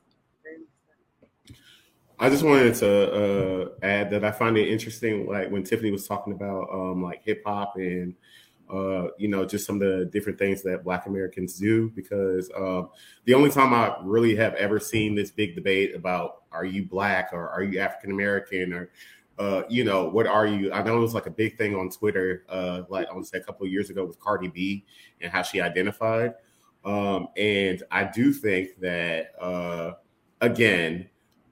I 2.22 2.30
just 2.30 2.44
wanted 2.44 2.76
to 2.76 3.12
uh, 3.12 3.68
add 3.82 4.10
that 4.10 4.24
I 4.24 4.30
find 4.30 4.56
it 4.56 4.68
interesting, 4.68 5.26
like 5.26 5.50
when 5.50 5.64
Tiffany 5.64 5.90
was 5.90 6.06
talking 6.06 6.32
about 6.32 6.68
um, 6.72 7.02
like 7.02 7.20
hip 7.24 7.42
hop 7.44 7.74
and 7.74 8.14
uh, 8.72 9.08
you 9.18 9.26
know, 9.26 9.44
just 9.44 9.66
some 9.66 9.82
of 9.82 9.88
the 9.88 10.04
different 10.04 10.38
things 10.38 10.62
that 10.62 10.84
Black 10.84 11.06
Americans 11.06 11.58
do. 11.58 11.90
Because 11.96 12.48
um, 12.56 12.90
the 13.24 13.34
only 13.34 13.50
time 13.50 13.74
I 13.74 13.96
really 14.04 14.36
have 14.36 14.54
ever 14.54 14.78
seen 14.78 15.16
this 15.16 15.32
big 15.32 15.56
debate 15.56 15.96
about 15.96 16.42
are 16.52 16.64
you 16.64 16.84
Black 16.84 17.30
or 17.32 17.48
are 17.48 17.64
you 17.64 17.80
African 17.80 18.12
American 18.12 18.72
or 18.72 18.92
uh, 19.40 19.64
you 19.68 19.82
know, 19.82 20.08
what 20.08 20.28
are 20.28 20.46
you? 20.46 20.72
I 20.72 20.80
know 20.84 20.98
it 20.98 21.00
was 21.00 21.14
like 21.14 21.26
a 21.26 21.30
big 21.30 21.58
thing 21.58 21.74
on 21.74 21.90
Twitter, 21.90 22.44
uh, 22.48 22.82
like 22.88 23.08
I 23.10 23.18
to 23.18 23.24
say 23.24 23.38
a 23.38 23.42
couple 23.42 23.66
of 23.66 23.72
years 23.72 23.90
ago 23.90 24.04
with 24.04 24.20
Cardi 24.20 24.46
B 24.46 24.84
and 25.20 25.32
how 25.32 25.42
she 25.42 25.60
identified. 25.60 26.34
Um, 26.84 27.30
and 27.36 27.82
I 27.90 28.04
do 28.04 28.32
think 28.32 28.78
that, 28.78 29.32
uh, 29.40 29.94
again, 30.40 31.08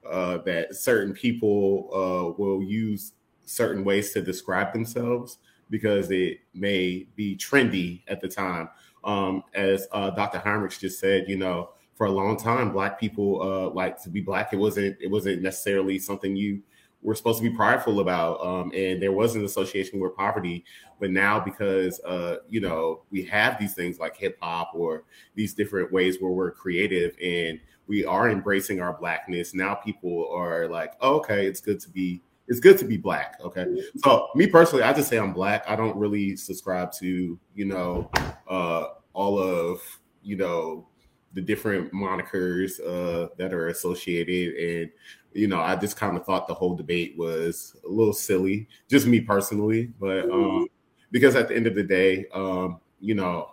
uh, 0.09 0.37
that 0.39 0.75
certain 0.75 1.13
people 1.13 1.89
uh, 1.93 2.41
will 2.41 2.61
use 2.61 3.13
certain 3.45 3.83
ways 3.83 4.11
to 4.13 4.21
describe 4.21 4.73
themselves 4.73 5.37
because 5.69 6.11
it 6.11 6.39
may 6.53 7.07
be 7.15 7.35
trendy 7.35 8.01
at 8.07 8.21
the 8.21 8.27
time. 8.27 8.69
Um, 9.03 9.43
as 9.53 9.87
uh, 9.91 10.11
Dr. 10.11 10.39
Heinrich 10.39 10.77
just 10.79 10.99
said, 10.99 11.25
you 11.27 11.37
know, 11.37 11.69
for 11.95 12.07
a 12.07 12.11
long 12.11 12.37
time, 12.37 12.71
Black 12.71 12.99
people 12.99 13.41
uh, 13.41 13.69
like 13.69 14.01
to 14.03 14.09
be 14.09 14.21
Black. 14.21 14.53
It 14.53 14.57
wasn't. 14.57 14.97
It 14.99 15.07
wasn't 15.09 15.41
necessarily 15.41 15.99
something 15.99 16.35
you 16.35 16.61
were 17.01 17.15
supposed 17.15 17.41
to 17.41 17.49
be 17.49 17.55
prideful 17.55 17.99
about, 17.99 18.45
um, 18.45 18.71
and 18.75 19.01
there 19.01 19.11
was 19.11 19.35
an 19.35 19.43
association 19.43 19.99
with 19.99 20.15
poverty. 20.15 20.63
But 20.99 21.11
now, 21.11 21.39
because 21.39 21.99
uh, 22.01 22.37
you 22.47 22.61
know 22.61 23.03
we 23.09 23.23
have 23.23 23.59
these 23.59 23.73
things 23.73 23.99
like 23.99 24.15
hip 24.15 24.37
hop 24.41 24.71
or 24.73 25.03
these 25.35 25.53
different 25.53 25.91
ways 25.91 26.17
where 26.19 26.31
we're 26.31 26.51
creative 26.51 27.15
and 27.23 27.59
we 27.87 28.05
are 28.05 28.29
embracing 28.29 28.81
our 28.81 28.93
blackness, 28.93 29.53
now 29.53 29.75
people 29.75 30.29
are 30.33 30.67
like, 30.67 30.93
oh, 31.01 31.15
okay, 31.17 31.45
it's 31.45 31.59
good 31.59 31.79
to 31.81 31.89
be 31.89 32.21
it's 32.47 32.59
good 32.59 32.77
to 32.77 32.85
be 32.85 32.97
black. 32.97 33.37
Okay. 33.41 33.65
So 33.97 34.27
me 34.35 34.45
personally, 34.45 34.83
I 34.83 34.93
just 34.93 35.09
say 35.09 35.17
I'm 35.17 35.33
black. 35.33 35.63
I 35.67 35.75
don't 35.75 35.95
really 35.95 36.35
subscribe 36.35 36.91
to, 36.93 37.39
you 37.55 37.65
know, 37.65 38.11
uh 38.47 38.85
all 39.13 39.39
of, 39.39 39.81
you 40.21 40.35
know, 40.37 40.87
the 41.33 41.41
different 41.41 41.93
monikers 41.93 42.79
uh 42.81 43.29
that 43.37 43.53
are 43.53 43.69
associated 43.69 44.53
and 44.55 44.91
you 45.33 45.47
know, 45.47 45.59
I 45.59 45.75
just 45.75 45.97
kind 45.97 46.17
of 46.17 46.25
thought 46.25 46.47
the 46.47 46.53
whole 46.53 46.75
debate 46.75 47.15
was 47.17 47.75
a 47.85 47.89
little 47.89 48.13
silly, 48.13 48.67
just 48.89 49.07
me 49.07 49.21
personally. 49.21 49.93
But 49.99 50.29
um, 50.29 50.67
because 51.11 51.35
at 51.35 51.47
the 51.47 51.55
end 51.55 51.67
of 51.67 51.75
the 51.75 51.83
day, 51.83 52.25
um, 52.33 52.79
you 52.99 53.15
know, 53.15 53.51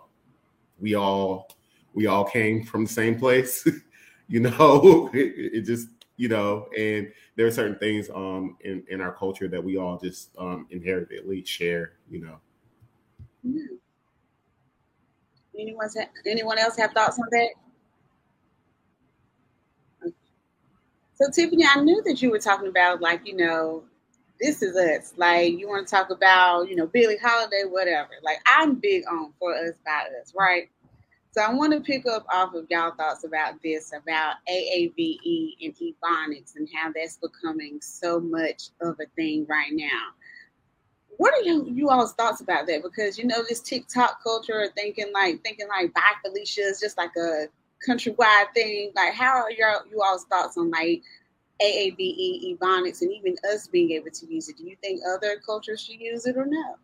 we 0.79 0.95
all 0.95 1.49
we 1.93 2.07
all 2.07 2.25
came 2.25 2.63
from 2.63 2.85
the 2.85 2.91
same 2.91 3.17
place. 3.17 3.67
you 4.27 4.41
know, 4.41 5.09
it, 5.13 5.53
it, 5.53 5.61
just 5.61 5.87
you 6.17 6.27
know, 6.27 6.67
and 6.77 7.11
there 7.35 7.47
are 7.47 7.51
certain 7.51 7.79
things 7.79 8.09
um 8.09 8.57
in 8.61 8.83
in 8.89 8.99
our 8.99 9.13
culture 9.13 9.47
that 9.47 9.63
we 9.63 9.77
all 9.77 9.97
just 9.97 10.31
um 10.37 10.67
inherently 10.71 11.45
share. 11.45 11.93
You 12.09 12.21
know. 12.21 12.39
Hmm. 13.45 13.75
Anyone 15.57 15.89
anyone 16.25 16.57
else 16.57 16.77
have 16.77 16.91
thoughts 16.91 17.19
on 17.19 17.25
that? 17.31 17.49
So 21.21 21.29
Tiffany, 21.29 21.65
I 21.65 21.81
knew 21.81 22.01
that 22.05 22.21
you 22.21 22.31
were 22.31 22.39
talking 22.39 22.69
about 22.69 23.01
like, 23.01 23.27
you 23.27 23.35
know, 23.35 23.83
this 24.39 24.61
is 24.61 24.75
us. 24.77 25.13
Like 25.17 25.59
you 25.59 25.67
want 25.67 25.85
to 25.85 25.93
talk 25.93 26.11
about, 26.11 26.69
you 26.69 26.77
know, 26.77 26.87
Billie 26.87 27.17
Holiday, 27.21 27.63
whatever. 27.67 28.11
Like 28.23 28.37
I'm 28.45 28.75
big 28.75 29.03
on 29.11 29.33
for 29.37 29.53
us 29.53 29.73
by 29.85 30.05
us, 30.21 30.33
right? 30.37 30.69
So 31.31 31.41
I 31.41 31.53
want 31.53 31.73
to 31.73 31.81
pick 31.81 32.07
up 32.07 32.25
off 32.31 32.55
of 32.55 32.67
y'all 32.69 32.95
thoughts 32.95 33.25
about 33.25 33.61
this, 33.61 33.91
about 33.91 34.35
AAVE 34.49 35.55
and 35.61 35.75
Ebonics 35.75 36.55
and 36.55 36.69
how 36.73 36.91
that's 36.95 37.17
becoming 37.17 37.79
so 37.81 38.21
much 38.21 38.69
of 38.81 38.95
a 39.01 39.05
thing 39.17 39.45
right 39.49 39.71
now. 39.73 40.13
What 41.17 41.33
are 41.33 41.41
you 41.41 41.67
you 41.69 41.89
all's 41.89 42.13
thoughts 42.13 42.39
about 42.39 42.65
that? 42.67 42.81
Because 42.81 43.17
you 43.17 43.25
know 43.25 43.43
this 43.43 43.59
TikTok 43.59 44.23
culture, 44.23 44.69
thinking 44.73 45.11
like 45.13 45.43
thinking 45.43 45.67
like 45.67 45.93
bye 45.93 46.13
Felicia 46.25 46.61
is 46.61 46.79
just 46.79 46.97
like 46.97 47.11
a 47.17 47.47
countrywide 47.87 48.53
thing. 48.53 48.91
Like, 48.95 49.13
how 49.13 49.41
are 49.43 49.51
your 49.51 49.85
you 49.89 50.01
all's 50.01 50.25
thoughts 50.25 50.57
on 50.57 50.69
like 50.71 51.01
AAVE, 51.61 52.57
Ebonics, 52.57 53.01
and 53.01 53.11
even 53.11 53.35
us 53.51 53.67
being 53.67 53.91
able 53.91 54.11
to 54.11 54.33
use 54.33 54.49
it? 54.49 54.57
Do 54.57 54.65
you 54.65 54.75
think 54.81 55.01
other 55.07 55.41
cultures 55.45 55.81
should 55.81 55.99
use 55.99 56.25
it 56.25 56.37
or 56.37 56.45
no? 56.45 56.75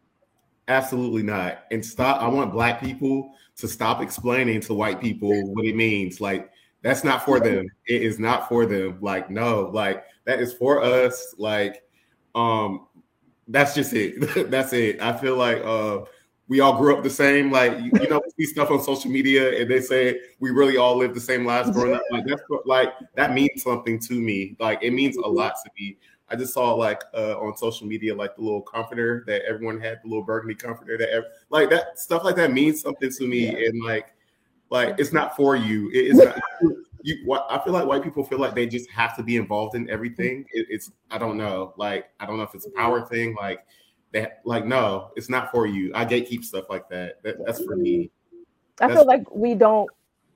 Absolutely 0.68 1.24
not. 1.24 1.66
And 1.72 1.86
stop. 1.86 2.22
I 2.22 2.28
want 2.28 2.52
black 2.52 2.82
people 2.82 3.32
to 3.58 3.68
stop 3.68 4.02
explaining 4.02 4.62
to 4.62 4.74
white 4.74 5.00
people 5.00 5.54
what 5.54 5.66
it 5.66 5.76
means. 5.76 6.20
Like, 6.20 6.50
that's 6.82 7.04
not 7.04 7.24
for 7.24 7.40
them. 7.40 7.68
It 7.88 8.02
is 8.02 8.20
not 8.20 8.50
for 8.50 8.66
them. 8.66 8.98
Like, 9.02 9.30
no, 9.30 9.70
like 9.74 10.04
that 10.26 10.40
is 10.40 10.54
for 10.54 10.82
us. 10.84 11.36
Like, 11.38 11.84
um, 12.34 12.88
that's 13.48 13.76
just 13.76 13.94
it. 13.94 14.50
that's 14.52 14.74
it. 14.74 15.02
I 15.02 15.14
feel 15.14 15.36
like 15.36 15.64
uh 15.64 16.02
we 16.48 16.60
all 16.60 16.78
grew 16.78 16.96
up 16.96 17.04
the 17.04 17.10
same. 17.10 17.52
Like 17.52 17.78
you, 17.80 17.92
you 18.02 18.10
know, 18.10 18.22
see 18.38 18.46
stuff 18.46 18.72
on 18.72 18.82
social 18.82 19.10
media 19.10 19.60
and 19.60 19.70
they 19.70 19.82
say 19.82 20.20
we 20.40 20.52
really 20.52 20.78
all 20.78 20.98
live 20.98 21.14
the 21.14 21.22
same 21.22 21.46
lives 21.46 21.72
growing 21.72 21.96
up. 21.96 22.04
Like 22.12 22.26
that's 22.26 22.42
like 22.66 22.94
that 23.16 23.34
means 23.34 23.64
something 23.64 24.00
to 24.00 24.14
me. 24.14 24.56
Like 24.60 24.80
it 24.84 24.92
means 24.92 25.18
a 25.18 25.22
lot 25.22 25.56
to 25.64 25.72
me. 25.78 25.98
I 26.30 26.36
just 26.36 26.54
saw 26.54 26.74
like 26.74 27.04
uh, 27.14 27.38
on 27.40 27.56
social 27.58 27.88
media 27.88 28.14
like 28.16 28.36
the 28.36 28.42
little 28.42 28.62
comforter 28.62 29.24
that 29.28 29.44
everyone 29.44 29.80
had, 29.80 30.00
the 30.04 30.10
little 30.10 30.24
burgundy 30.24 30.56
comforter 30.56 30.98
that 30.98 31.10
ever, 31.10 31.26
like 31.50 31.70
that 31.70 32.00
stuff 32.00 32.24
like 32.24 32.36
that 32.38 32.52
means 32.52 32.82
something 32.82 33.12
to 33.12 33.28
me. 33.28 33.46
Yeah. 33.46 33.70
And 33.70 33.84
like, 33.84 34.14
like 34.70 34.96
it's 35.00 35.14
not 35.14 35.36
for 35.36 35.56
you. 35.56 35.90
It, 35.92 36.16
it's 36.16 36.18
not. 36.18 36.40
You, 37.04 37.34
I 37.50 37.60
feel 37.64 37.74
like 37.74 37.86
white 37.86 38.02
people 38.02 38.24
feel 38.24 38.40
like 38.40 38.56
they 38.56 38.66
just 38.66 38.90
have 38.90 39.16
to 39.18 39.22
be 39.22 39.38
involved 39.38 39.76
in 39.76 39.88
everything. 39.92 40.44
It, 40.52 40.66
it's 40.72 40.92
I 41.12 41.20
don't 41.20 41.38
know. 41.38 41.74
Like 41.78 42.10
I 42.20 42.26
don't 42.26 42.38
know 42.38 42.44
if 42.44 42.56
it's 42.56 42.66
a 42.66 42.72
power 42.72 43.06
thing. 43.06 43.36
Like 43.36 43.64
that 44.14 44.42
like 44.46 44.66
no 44.66 45.12
it's 45.16 45.30
not 45.30 45.52
for 45.52 45.66
you. 45.66 45.92
I 45.94 46.06
gatekeep 46.06 46.44
stuff 46.44 46.66
like 46.70 46.90
that, 46.90 47.22
that 47.24 47.36
that's 47.46 47.64
for 47.64 47.76
me. 47.76 48.12
I 48.80 48.88
that's 48.88 49.00
feel 49.00 49.06
like 49.06 49.30
we 49.34 49.56
don't 49.56 49.90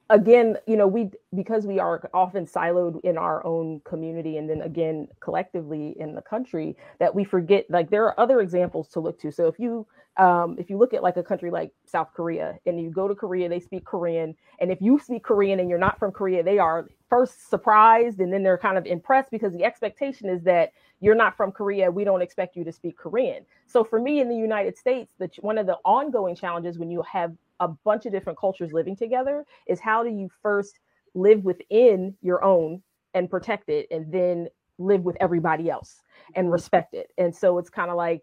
again 0.09 0.57
you 0.65 0.75
know 0.75 0.87
we 0.87 1.11
because 1.35 1.67
we 1.67 1.79
are 1.79 2.09
often 2.13 2.45
siloed 2.45 2.99
in 3.03 3.17
our 3.17 3.45
own 3.45 3.79
community 3.81 4.37
and 4.37 4.49
then 4.49 4.61
again 4.61 5.07
collectively 5.19 5.95
in 5.99 6.15
the 6.15 6.21
country 6.21 6.75
that 6.99 7.13
we 7.13 7.23
forget 7.23 7.65
like 7.69 7.89
there 7.89 8.05
are 8.05 8.19
other 8.19 8.41
examples 8.41 8.89
to 8.89 8.99
look 8.99 9.19
to. 9.21 9.31
So 9.31 9.47
if 9.47 9.59
you 9.59 9.85
um, 10.17 10.57
if 10.59 10.69
you 10.69 10.77
look 10.77 10.93
at 10.93 11.03
like 11.03 11.17
a 11.17 11.23
country 11.23 11.51
like 11.51 11.71
south 11.85 12.09
korea 12.13 12.57
and 12.65 12.79
you 12.79 12.89
go 12.89 13.07
to 13.07 13.15
korea 13.15 13.47
they 13.47 13.59
speak 13.59 13.85
korean. 13.85 14.35
And 14.59 14.71
if 14.71 14.81
you 14.81 14.99
speak 14.99 15.23
korean 15.23 15.59
and 15.59 15.69
you're 15.69 15.79
not 15.79 15.99
from 15.99 16.11
korea 16.11 16.43
they 16.43 16.59
are 16.59 16.89
first 17.09 17.49
surprised 17.49 18.19
and 18.19 18.31
then 18.31 18.43
they're 18.43 18.57
kind 18.57 18.77
of 18.77 18.85
impressed 18.85 19.31
because 19.31 19.53
the 19.53 19.63
expectation 19.63 20.29
is 20.29 20.43
that 20.43 20.71
you're 21.01 21.15
not 21.15 21.35
from 21.35 21.51
Korea. 21.51 21.89
We 21.89 22.03
don't 22.03 22.21
expect 22.21 22.55
you 22.55 22.63
to 22.63 22.71
speak 22.71 22.97
Korean. 22.97 23.45
So 23.65 23.83
for 23.83 23.99
me 23.99 24.19
in 24.19 24.29
the 24.29 24.35
United 24.35 24.77
States, 24.77 25.13
the, 25.17 25.29
one 25.39 25.57
of 25.57 25.65
the 25.65 25.77
ongoing 25.85 26.35
challenges 26.35 26.77
when 26.77 26.91
you 26.91 27.01
have 27.03 27.33
a 27.59 27.67
bunch 27.67 28.05
of 28.05 28.11
different 28.11 28.39
cultures 28.39 28.71
living 28.73 28.95
together 28.95 29.45
is 29.67 29.79
how 29.79 30.03
do 30.03 30.09
you 30.09 30.29
first 30.41 30.79
live 31.15 31.43
within 31.43 32.15
your 32.21 32.43
own 32.43 32.81
and 33.13 33.29
protect 33.29 33.69
it 33.69 33.87
and 33.91 34.11
then 34.11 34.47
live 34.77 35.03
with 35.03 35.17
everybody 35.19 35.69
else 35.69 36.01
and 36.35 36.51
respect 36.51 36.93
it. 36.93 37.11
And 37.17 37.35
so 37.35 37.57
it's 37.57 37.69
kind 37.69 37.89
of 37.89 37.97
like, 37.97 38.21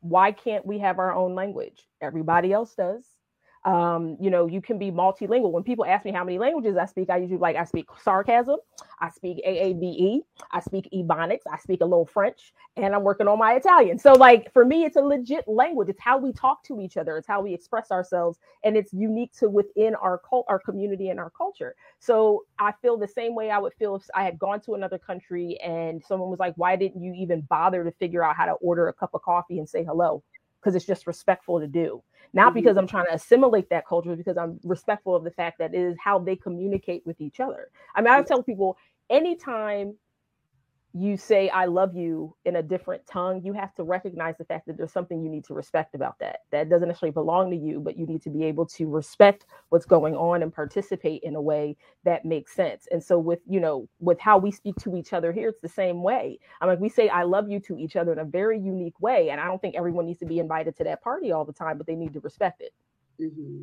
why 0.00 0.30
can't 0.32 0.64
we 0.64 0.78
have 0.78 0.98
our 0.98 1.14
own 1.14 1.34
language? 1.34 1.88
Everybody 2.00 2.52
else 2.52 2.74
does 2.74 3.04
um, 3.64 4.16
you 4.20 4.30
know, 4.30 4.46
you 4.46 4.60
can 4.60 4.78
be 4.78 4.90
multilingual. 4.90 5.50
When 5.50 5.62
people 5.62 5.84
ask 5.84 6.04
me 6.04 6.12
how 6.12 6.24
many 6.24 6.38
languages 6.38 6.76
I 6.76 6.86
speak, 6.86 7.10
I 7.10 7.18
usually 7.18 7.38
like 7.38 7.56
I 7.56 7.64
speak 7.64 7.86
sarcasm, 8.02 8.56
I 9.00 9.10
speak 9.10 9.42
AAVE, 9.46 10.20
I 10.52 10.60
speak 10.60 10.88
Ebonics, 10.94 11.42
I 11.52 11.58
speak 11.58 11.80
a 11.80 11.84
little 11.84 12.06
French, 12.06 12.52
and 12.76 12.94
I'm 12.94 13.02
working 13.02 13.28
on 13.28 13.38
my 13.38 13.54
Italian. 13.54 13.98
So, 13.98 14.12
like 14.12 14.52
for 14.52 14.64
me, 14.64 14.84
it's 14.84 14.96
a 14.96 15.00
legit 15.00 15.46
language. 15.48 15.88
It's 15.88 16.00
how 16.00 16.18
we 16.18 16.32
talk 16.32 16.62
to 16.64 16.80
each 16.80 16.96
other. 16.96 17.16
It's 17.16 17.26
how 17.26 17.40
we 17.42 17.52
express 17.52 17.90
ourselves, 17.90 18.38
and 18.64 18.76
it's 18.76 18.92
unique 18.92 19.32
to 19.38 19.48
within 19.48 19.94
our 19.96 20.18
cult, 20.18 20.46
our 20.48 20.58
community, 20.58 21.10
and 21.10 21.20
our 21.20 21.30
culture. 21.30 21.74
So, 21.98 22.44
I 22.58 22.72
feel 22.80 22.96
the 22.96 23.08
same 23.08 23.34
way 23.34 23.50
I 23.50 23.58
would 23.58 23.74
feel 23.74 23.96
if 23.96 24.04
I 24.14 24.24
had 24.24 24.38
gone 24.38 24.60
to 24.62 24.74
another 24.74 24.98
country 24.98 25.58
and 25.62 26.02
someone 26.04 26.30
was 26.30 26.38
like, 26.38 26.54
"Why 26.56 26.76
didn't 26.76 27.02
you 27.02 27.12
even 27.14 27.42
bother 27.42 27.84
to 27.84 27.90
figure 27.92 28.24
out 28.24 28.36
how 28.36 28.46
to 28.46 28.52
order 28.52 28.88
a 28.88 28.92
cup 28.92 29.10
of 29.14 29.22
coffee 29.22 29.58
and 29.58 29.68
say 29.68 29.84
hello?" 29.84 30.22
Because 30.68 30.76
it's 30.76 30.86
just 30.86 31.06
respectful 31.06 31.60
to 31.60 31.66
do 31.66 32.02
not 32.32 32.48
mm-hmm. 32.48 32.54
because 32.54 32.76
I'm 32.76 32.86
trying 32.86 33.06
to 33.06 33.14
assimilate 33.14 33.70
that 33.70 33.86
culture, 33.86 34.14
because 34.14 34.36
I'm 34.36 34.60
respectful 34.62 35.14
of 35.14 35.24
the 35.24 35.30
fact 35.30 35.58
that 35.58 35.74
it 35.74 35.80
is 35.80 35.96
how 36.02 36.18
they 36.18 36.36
communicate 36.36 37.02
with 37.06 37.20
each 37.20 37.40
other. 37.40 37.70
I 37.94 38.00
mean, 38.00 38.12
I 38.12 38.22
tell 38.22 38.42
people 38.42 38.76
anytime 39.08 39.94
you 40.94 41.16
say 41.16 41.48
I 41.50 41.66
love 41.66 41.94
you 41.94 42.34
in 42.44 42.56
a 42.56 42.62
different 42.62 43.06
tongue, 43.06 43.42
you 43.44 43.52
have 43.52 43.74
to 43.74 43.82
recognize 43.82 44.36
the 44.38 44.44
fact 44.44 44.66
that 44.66 44.76
there's 44.76 44.92
something 44.92 45.22
you 45.22 45.28
need 45.28 45.44
to 45.44 45.54
respect 45.54 45.94
about 45.94 46.18
that. 46.18 46.40
That 46.50 46.70
doesn't 46.70 46.88
necessarily 46.88 47.12
belong 47.12 47.50
to 47.50 47.56
you, 47.56 47.78
but 47.78 47.96
you 47.98 48.06
need 48.06 48.22
to 48.22 48.30
be 48.30 48.44
able 48.44 48.64
to 48.66 48.88
respect 48.88 49.44
what's 49.68 49.84
going 49.84 50.16
on 50.16 50.42
and 50.42 50.52
participate 50.52 51.22
in 51.22 51.34
a 51.34 51.40
way 51.40 51.76
that 52.04 52.24
makes 52.24 52.54
sense. 52.54 52.88
And 52.90 53.02
so 53.02 53.18
with, 53.18 53.40
you 53.46 53.60
know, 53.60 53.86
with 54.00 54.18
how 54.18 54.38
we 54.38 54.50
speak 54.50 54.76
to 54.76 54.96
each 54.96 55.12
other 55.12 55.30
here, 55.30 55.50
it's 55.50 55.60
the 55.60 55.68
same 55.68 56.02
way. 56.02 56.38
I'm 56.60 56.68
like 56.68 56.80
we 56.80 56.88
say 56.88 57.08
I 57.08 57.22
love 57.22 57.50
you 57.50 57.60
to 57.60 57.78
each 57.78 57.96
other 57.96 58.12
in 58.12 58.18
a 58.18 58.24
very 58.24 58.58
unique 58.58 58.98
way. 59.00 59.28
And 59.30 59.40
I 59.40 59.44
don't 59.44 59.60
think 59.60 59.76
everyone 59.76 60.06
needs 60.06 60.20
to 60.20 60.26
be 60.26 60.38
invited 60.38 60.74
to 60.76 60.84
that 60.84 61.02
party 61.02 61.32
all 61.32 61.44
the 61.44 61.52
time, 61.52 61.76
but 61.76 61.86
they 61.86 61.96
need 61.96 62.14
to 62.14 62.20
respect 62.20 62.62
it. 62.62 62.72
Mm-hmm. 63.20 63.62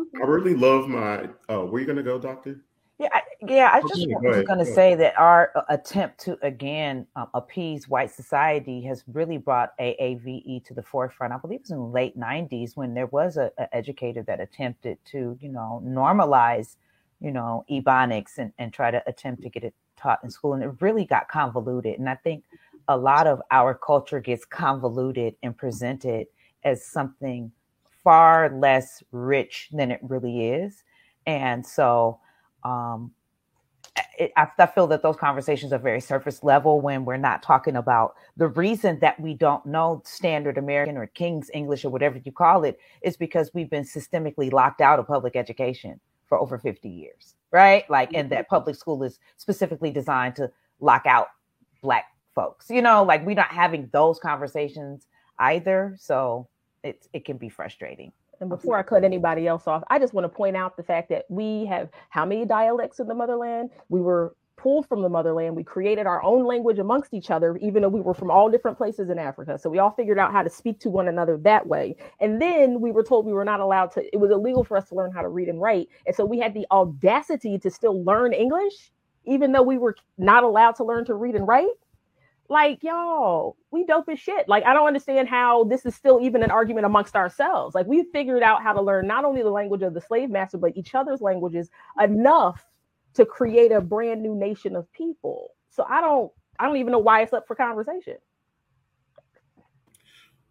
Okay. 0.00 0.22
I 0.22 0.26
really 0.26 0.54
love 0.54 0.88
my 0.88 1.28
oh, 1.48 1.66
where 1.66 1.80
you 1.80 1.86
gonna 1.86 2.02
go, 2.02 2.18
doctor? 2.18 2.60
Yeah, 2.98 3.08
I, 3.12 3.22
yeah. 3.48 3.70
I 3.72 3.80
just 3.80 4.06
okay, 4.06 4.14
was 4.22 4.46
going 4.46 4.60
to 4.60 4.64
say 4.64 4.94
that 4.94 5.18
our 5.18 5.50
uh, 5.56 5.62
attempt 5.68 6.20
to 6.20 6.38
again 6.42 7.06
um, 7.16 7.26
appease 7.34 7.88
white 7.88 8.12
society 8.12 8.82
has 8.82 9.02
really 9.12 9.36
brought 9.36 9.76
AAVE 9.78 10.64
to 10.64 10.74
the 10.74 10.82
forefront. 10.82 11.32
I 11.32 11.38
believe 11.38 11.56
it 11.56 11.62
was 11.62 11.70
in 11.72 11.78
the 11.78 11.84
late 11.84 12.16
'90s 12.16 12.76
when 12.76 12.94
there 12.94 13.06
was 13.06 13.36
a, 13.36 13.50
a 13.58 13.74
educator 13.74 14.22
that 14.24 14.40
attempted 14.40 14.98
to, 15.06 15.36
you 15.40 15.48
know, 15.48 15.82
normalize, 15.84 16.76
you 17.20 17.32
know, 17.32 17.64
ebonics 17.68 18.38
and, 18.38 18.52
and 18.58 18.72
try 18.72 18.92
to 18.92 19.02
attempt 19.08 19.42
to 19.42 19.48
get 19.48 19.64
it 19.64 19.74
taught 19.96 20.20
in 20.22 20.30
school, 20.30 20.52
and 20.52 20.62
it 20.62 20.70
really 20.80 21.04
got 21.04 21.28
convoluted. 21.28 21.98
And 21.98 22.08
I 22.08 22.14
think 22.14 22.44
a 22.86 22.96
lot 22.96 23.26
of 23.26 23.42
our 23.50 23.74
culture 23.74 24.20
gets 24.20 24.44
convoluted 24.44 25.34
and 25.42 25.56
presented 25.56 26.28
as 26.62 26.86
something 26.86 27.50
far 28.04 28.56
less 28.56 29.02
rich 29.10 29.70
than 29.72 29.90
it 29.90 29.98
really 30.00 30.50
is, 30.50 30.84
and 31.26 31.66
so 31.66 32.20
um, 32.64 33.12
it, 34.18 34.32
I, 34.36 34.48
I 34.58 34.66
feel 34.66 34.86
that 34.88 35.02
those 35.02 35.16
conversations 35.16 35.72
are 35.72 35.78
very 35.78 36.00
surface 36.00 36.42
level 36.42 36.80
when 36.80 37.04
we're 37.04 37.16
not 37.16 37.42
talking 37.42 37.76
about 37.76 38.14
the 38.36 38.48
reason 38.48 38.98
that 39.00 39.18
we 39.20 39.34
don't 39.34 39.64
know 39.66 40.02
standard 40.04 40.58
American 40.58 40.96
or 40.96 41.06
King's 41.08 41.50
English 41.54 41.84
or 41.84 41.90
whatever 41.90 42.18
you 42.24 42.32
call 42.32 42.64
it 42.64 42.78
is 43.02 43.16
because 43.16 43.50
we've 43.54 43.70
been 43.70 43.84
systemically 43.84 44.52
locked 44.52 44.80
out 44.80 44.98
of 44.98 45.06
public 45.06 45.36
education 45.36 46.00
for 46.26 46.38
over 46.38 46.58
50 46.58 46.88
years, 46.88 47.34
right? 47.52 47.88
Like, 47.90 48.10
and 48.14 48.30
that 48.30 48.48
public 48.48 48.76
school 48.76 49.02
is 49.02 49.18
specifically 49.36 49.90
designed 49.90 50.36
to 50.36 50.50
lock 50.80 51.06
out 51.06 51.28
Black 51.82 52.06
folks, 52.34 52.70
you 52.70 52.82
know, 52.82 53.04
like 53.04 53.24
we're 53.26 53.34
not 53.36 53.48
having 53.50 53.88
those 53.92 54.18
conversations 54.18 55.06
either. 55.38 55.96
So 56.00 56.48
it, 56.82 57.06
it 57.12 57.24
can 57.24 57.36
be 57.36 57.48
frustrating. 57.48 58.12
And 58.40 58.48
before 58.48 58.76
I 58.76 58.82
cut 58.82 59.04
anybody 59.04 59.46
else 59.46 59.66
off, 59.66 59.82
I 59.88 59.98
just 59.98 60.14
want 60.14 60.24
to 60.24 60.28
point 60.28 60.56
out 60.56 60.76
the 60.76 60.82
fact 60.82 61.08
that 61.10 61.24
we 61.28 61.66
have 61.66 61.88
how 62.10 62.24
many 62.24 62.44
dialects 62.44 63.00
in 63.00 63.06
the 63.06 63.14
motherland? 63.14 63.70
We 63.88 64.00
were 64.00 64.34
pulled 64.56 64.86
from 64.88 65.02
the 65.02 65.08
motherland. 65.08 65.56
We 65.56 65.64
created 65.64 66.06
our 66.06 66.22
own 66.22 66.44
language 66.44 66.78
amongst 66.78 67.12
each 67.12 67.30
other, 67.30 67.56
even 67.58 67.82
though 67.82 67.88
we 67.88 68.00
were 68.00 68.14
from 68.14 68.30
all 68.30 68.48
different 68.50 68.78
places 68.78 69.10
in 69.10 69.18
Africa. 69.18 69.58
So 69.58 69.68
we 69.68 69.78
all 69.78 69.90
figured 69.90 70.18
out 70.18 70.32
how 70.32 70.42
to 70.42 70.50
speak 70.50 70.80
to 70.80 70.90
one 70.90 71.08
another 71.08 71.36
that 71.38 71.66
way. 71.66 71.96
And 72.20 72.40
then 72.40 72.80
we 72.80 72.90
were 72.92 73.02
told 73.02 73.26
we 73.26 73.32
were 73.32 73.44
not 73.44 73.60
allowed 73.60 73.90
to, 73.92 74.04
it 74.12 74.18
was 74.18 74.30
illegal 74.30 74.64
for 74.64 74.76
us 74.76 74.88
to 74.88 74.94
learn 74.94 75.12
how 75.12 75.22
to 75.22 75.28
read 75.28 75.48
and 75.48 75.60
write. 75.60 75.88
And 76.06 76.14
so 76.14 76.24
we 76.24 76.38
had 76.38 76.54
the 76.54 76.66
audacity 76.70 77.58
to 77.58 77.70
still 77.70 78.02
learn 78.04 78.32
English, 78.32 78.92
even 79.24 79.52
though 79.52 79.62
we 79.62 79.78
were 79.78 79.96
not 80.18 80.44
allowed 80.44 80.76
to 80.76 80.84
learn 80.84 81.04
to 81.06 81.14
read 81.14 81.34
and 81.34 81.46
write. 81.46 81.68
Like, 82.48 82.82
y'all, 82.82 83.56
we 83.70 83.84
dope 83.84 84.08
as 84.08 84.20
shit. 84.20 84.48
Like, 84.48 84.64
I 84.64 84.74
don't 84.74 84.86
understand 84.86 85.28
how 85.28 85.64
this 85.64 85.86
is 85.86 85.94
still 85.94 86.20
even 86.20 86.42
an 86.42 86.50
argument 86.50 86.84
amongst 86.84 87.16
ourselves. 87.16 87.74
Like, 87.74 87.86
we 87.86 88.04
figured 88.12 88.42
out 88.42 88.62
how 88.62 88.72
to 88.74 88.82
learn 88.82 89.06
not 89.06 89.24
only 89.24 89.42
the 89.42 89.50
language 89.50 89.82
of 89.82 89.94
the 89.94 90.00
slave 90.00 90.30
master, 90.30 90.58
but 90.58 90.76
each 90.76 90.94
other's 90.94 91.22
languages 91.22 91.70
enough 92.00 92.66
to 93.14 93.24
create 93.24 93.72
a 93.72 93.80
brand 93.80 94.22
new 94.22 94.34
nation 94.34 94.76
of 94.76 94.92
people. 94.92 95.52
So 95.70 95.86
I 95.88 96.00
don't, 96.00 96.30
I 96.58 96.66
don't 96.66 96.76
even 96.76 96.92
know 96.92 96.98
why 96.98 97.22
it's 97.22 97.32
up 97.32 97.46
for 97.46 97.56
conversation. 97.56 98.16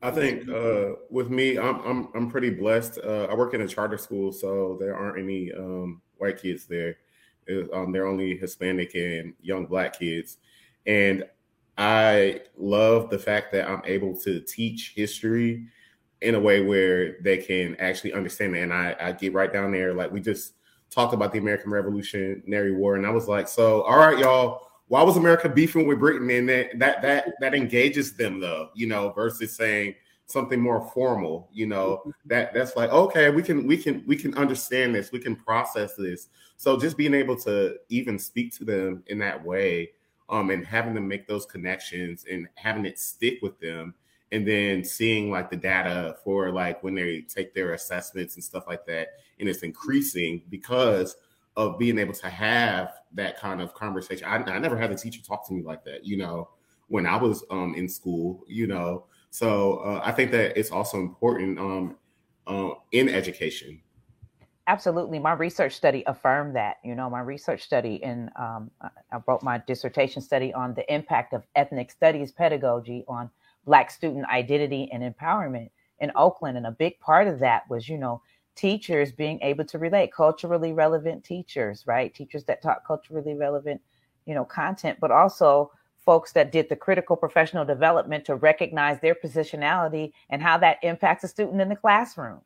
I 0.04 0.12
think 0.12 0.50
uh, 0.50 0.96
with 1.10 1.30
me, 1.30 1.58
I'm 1.58 1.80
I'm 1.80 2.08
I'm 2.14 2.30
pretty 2.30 2.50
blessed. 2.50 3.00
Uh, 3.02 3.28
I 3.32 3.36
work 3.36 3.54
in 3.54 3.62
a 3.62 3.68
charter 3.68 3.98
school, 3.98 4.34
so 4.34 4.76
there 4.78 4.98
aren't 4.98 5.18
any 5.18 5.50
um, 5.54 6.02
white 6.18 6.42
kids 6.42 6.66
there. 6.66 6.98
It, 7.48 7.70
um, 7.74 7.94
they're 7.94 8.06
only 8.06 8.36
Hispanic 8.36 8.96
and 8.96 9.34
young 9.42 9.66
black 9.66 9.98
kids, 9.98 10.40
and 10.86 11.24
I 11.78 12.42
love 12.58 13.10
the 13.10 13.20
fact 13.20 13.52
that 13.54 13.68
I'm 13.68 13.82
able 13.86 14.16
to 14.22 14.40
teach 14.42 14.94
history 14.96 15.66
in 16.22 16.36
a 16.36 16.40
way 16.40 16.62
where 16.62 17.18
they 17.22 17.38
can 17.38 17.76
actually 17.78 18.14
understand 18.14 18.56
it. 18.56 18.62
And 18.62 18.74
I, 18.74 18.96
I 19.00 19.12
get 19.12 19.34
right 19.34 19.52
down 19.52 19.72
there. 19.72 19.94
Like 19.94 20.12
we 20.12 20.22
just 20.22 20.54
talked 20.90 21.14
about 21.14 21.32
the 21.32 21.40
American 21.40 21.72
Revolutionary 21.72 22.74
War, 22.74 22.96
and 22.96 23.06
I 23.06 23.10
was 23.10 23.28
like, 23.28 23.48
so 23.48 23.82
all 23.84 23.98
right, 23.98 24.18
y'all, 24.18 24.68
why 24.88 25.02
was 25.04 25.18
America 25.18 25.50
beefing 25.50 25.88
with 25.88 26.00
Britain? 26.00 26.30
And 26.30 26.48
that 26.50 26.80
that 26.80 27.02
that 27.02 27.34
that 27.40 27.56
engages 27.56 28.16
them 28.16 28.40
though, 28.40 28.70
you 28.76 28.88
know, 28.88 29.12
versus 29.12 29.56
saying 29.56 29.96
something 30.28 30.60
more 30.60 30.90
formal, 30.94 31.50
you 31.52 31.66
know, 31.66 32.04
that 32.26 32.54
that's 32.54 32.76
like, 32.76 32.92
okay, 32.92 33.30
we 33.30 33.42
can 33.42 33.68
we 33.68 33.78
can 33.78 34.04
we 34.08 34.16
can 34.16 34.34
understand 34.36 34.94
this, 34.94 35.12
we 35.12 35.20
can 35.20 35.36
process 35.36 35.96
this. 35.96 36.30
So 36.58 36.80
just 36.80 36.98
being 36.98 37.14
able 37.14 37.36
to 37.42 37.78
even 37.90 38.20
speak 38.20 38.56
to 38.58 38.66
them 38.66 39.04
in 39.08 39.18
that 39.20 39.44
way 39.44 39.92
um, 40.30 40.50
and 40.50 40.66
having 40.66 40.94
them 40.94 41.08
make 41.08 41.28
those 41.28 41.46
connections 41.46 42.26
and 42.30 42.48
having 42.56 42.86
it 42.86 43.00
stick 43.00 43.40
with 43.42 43.60
them 43.60 43.94
and 44.32 44.48
then 44.48 44.84
seeing 44.84 45.30
like 45.30 45.52
the 45.52 45.56
data 45.56 46.18
for 46.24 46.52
like 46.52 46.84
when 46.84 46.96
they 46.96 47.22
take 47.22 47.54
their 47.54 47.74
assessments 47.74 48.36
and 48.36 48.44
stuff 48.44 48.66
like 48.68 48.86
that 48.86 49.10
and 49.40 49.48
it's 49.48 49.62
increasing 49.62 50.42
because 50.50 51.16
of 51.56 51.78
being 51.78 52.00
able 52.00 52.14
to 52.14 52.30
have 52.30 52.94
that 53.14 53.40
kind 53.40 53.62
of 53.62 53.76
conversation. 53.76 54.26
I, 54.28 54.38
I 54.38 54.58
never 54.58 54.76
had 54.76 54.92
a 54.92 54.96
teacher 54.96 55.22
talk 55.22 55.48
to 55.48 55.54
me 55.54 55.62
like 55.62 55.84
that 55.86 56.04
you 56.06 56.18
know 56.18 56.50
when 56.88 57.06
i 57.06 57.16
was 57.16 57.44
um, 57.52 57.76
in 57.76 57.88
school 57.88 58.44
you 58.48 58.68
know? 58.68 59.06
So 59.30 59.78
uh, 59.78 60.02
i 60.04 60.12
think 60.12 60.32
that 60.32 60.58
it's 60.58 60.72
also 60.72 60.98
important 61.00 61.60
um, 61.60 61.96
uh, 62.48 62.72
in 62.92 63.08
education 63.08 63.83
Absolutely. 64.68 65.20
My 65.20 65.34
research 65.34 65.74
study 65.74 66.04
affirmed 66.08 66.56
that. 66.56 66.78
You 66.86 66.96
know, 66.96 67.10
my 67.10 67.20
research 67.20 67.64
study 67.64 67.96
in, 67.96 68.30
um, 68.38 68.72
I 68.82 69.18
wrote 69.28 69.44
my 69.44 69.58
dissertation 69.68 70.22
study 70.22 70.54
on 70.54 70.74
the 70.74 70.92
impact 70.94 71.34
of 71.34 71.44
ethnic 71.56 71.92
studies 71.92 72.32
pedagogy 72.32 73.04
on 73.08 73.30
Black 73.66 73.92
student 73.92 74.26
identity 74.28 74.90
and 74.94 75.04
empowerment 75.04 75.70
in 76.00 76.12
Oakland. 76.16 76.58
And 76.58 76.66
a 76.66 76.72
big 76.72 76.98
part 77.02 77.28
of 77.28 77.40
that 77.40 77.70
was, 77.70 77.90
you 77.90 77.98
know, 77.98 78.22
teachers 78.56 79.12
being 79.12 79.40
able 79.42 79.66
to 79.66 79.78
relate, 79.80 80.14
culturally 80.14 80.72
relevant 80.72 81.26
teachers, 81.26 81.86
right? 81.86 82.14
Teachers 82.14 82.46
that 82.46 82.62
taught 82.62 82.86
culturally 82.88 83.36
relevant, 83.36 83.82
you 84.26 84.34
know, 84.34 84.46
content, 84.46 84.98
but 85.02 85.12
also 85.12 85.72
folks 86.06 86.32
that 86.34 86.52
did 86.54 86.70
the 86.70 86.76
critical 86.76 87.18
professional 87.18 87.66
development 87.66 88.24
to 88.26 88.36
recognize 88.36 89.00
their 89.02 89.16
positionality 89.16 90.12
and 90.30 90.42
how 90.42 90.58
that 90.58 90.78
impacts 90.84 91.24
a 91.26 91.28
student 91.28 91.60
in 91.62 91.70
the 91.70 91.76
classroom, 91.76 92.40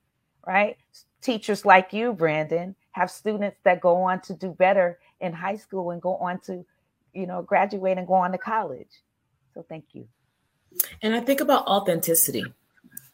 right? 0.47 0.77
teachers 1.21 1.65
like 1.65 1.93
you, 1.93 2.13
Brandon, 2.13 2.75
have 2.91 3.11
students 3.11 3.57
that 3.63 3.81
go 3.81 3.95
on 4.03 4.21
to 4.21 4.33
do 4.33 4.51
better 4.51 4.99
in 5.19 5.33
high 5.33 5.57
school 5.57 5.91
and 5.91 6.01
go 6.01 6.15
on 6.15 6.39
to, 6.39 6.65
you 7.13 7.27
know, 7.27 7.41
graduate 7.41 7.97
and 7.97 8.07
go 8.07 8.13
on 8.13 8.31
to 8.31 8.37
college. 8.37 9.01
So 9.53 9.65
thank 9.67 9.85
you. 9.93 10.07
And 11.01 11.15
I 11.15 11.19
think 11.19 11.41
about 11.41 11.67
authenticity. 11.67 12.45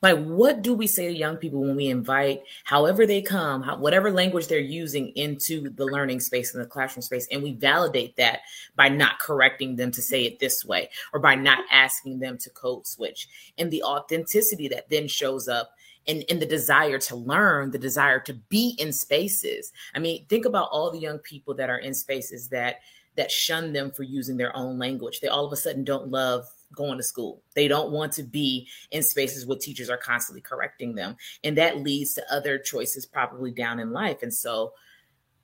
Like, 0.01 0.21
what 0.21 0.61
do 0.61 0.73
we 0.73 0.85
say 0.85 1.07
to 1.07 1.17
young 1.17 1.37
people 1.37 1.61
when 1.61 1.77
we 1.77 1.87
invite, 1.87 2.43
however 2.65 3.07
they 3.07 3.21
come, 3.21 3.63
how, 3.63 3.77
whatever 3.77 4.11
language 4.11 4.47
they're 4.47 4.59
using, 4.59 5.09
into 5.15 5.69
the 5.69 5.85
learning 5.85 6.19
space 6.19 6.53
and 6.53 6.61
the 6.61 6.67
classroom 6.67 7.01
space? 7.01 7.25
And 7.31 7.41
we 7.41 7.53
validate 7.53 8.17
that 8.17 8.41
by 8.75 8.89
not 8.89 9.19
correcting 9.19 9.77
them 9.77 9.91
to 9.91 10.01
say 10.01 10.25
it 10.25 10.39
this 10.39 10.65
way 10.65 10.89
or 11.13 11.21
by 11.21 11.35
not 11.35 11.59
asking 11.71 12.19
them 12.19 12.37
to 12.39 12.49
code 12.49 12.85
switch. 12.85 13.29
And 13.57 13.71
the 13.71 13.83
authenticity 13.83 14.67
that 14.67 14.89
then 14.89 15.07
shows 15.07 15.47
up 15.47 15.71
and, 16.07 16.23
and 16.29 16.41
the 16.41 16.45
desire 16.45 16.99
to 16.99 17.15
learn, 17.15 17.71
the 17.71 17.77
desire 17.77 18.19
to 18.21 18.33
be 18.33 18.75
in 18.79 18.91
spaces. 18.91 19.71
I 19.95 19.99
mean, 19.99 20.25
think 20.27 20.45
about 20.45 20.69
all 20.71 20.91
the 20.91 20.99
young 20.99 21.19
people 21.19 21.53
that 21.55 21.69
are 21.69 21.77
in 21.77 21.93
spaces 21.93 22.49
that 22.49 22.77
that 23.15 23.29
shun 23.29 23.73
them 23.73 23.91
for 23.91 24.01
using 24.01 24.37
their 24.37 24.55
own 24.55 24.79
language. 24.79 25.19
They 25.19 25.27
all 25.27 25.45
of 25.45 25.53
a 25.53 25.55
sudden 25.55 25.83
don't 25.83 26.09
love 26.09 26.47
going 26.75 26.97
to 26.97 27.03
school. 27.03 27.43
They 27.53 27.67
don't 27.67 27.91
want 27.91 28.11
to 28.13 28.23
be 28.23 28.67
in 28.89 29.03
spaces 29.03 29.45
where 29.45 29.59
teachers 29.59 29.91
are 29.91 29.97
constantly 29.97 30.41
correcting 30.41 30.95
them. 30.95 31.15
And 31.43 31.55
that 31.59 31.77
leads 31.77 32.15
to 32.15 32.33
other 32.33 32.57
choices 32.57 33.05
probably 33.05 33.51
down 33.51 33.79
in 33.79 33.91
life. 33.91 34.23
And 34.23 34.33
so 34.33 34.73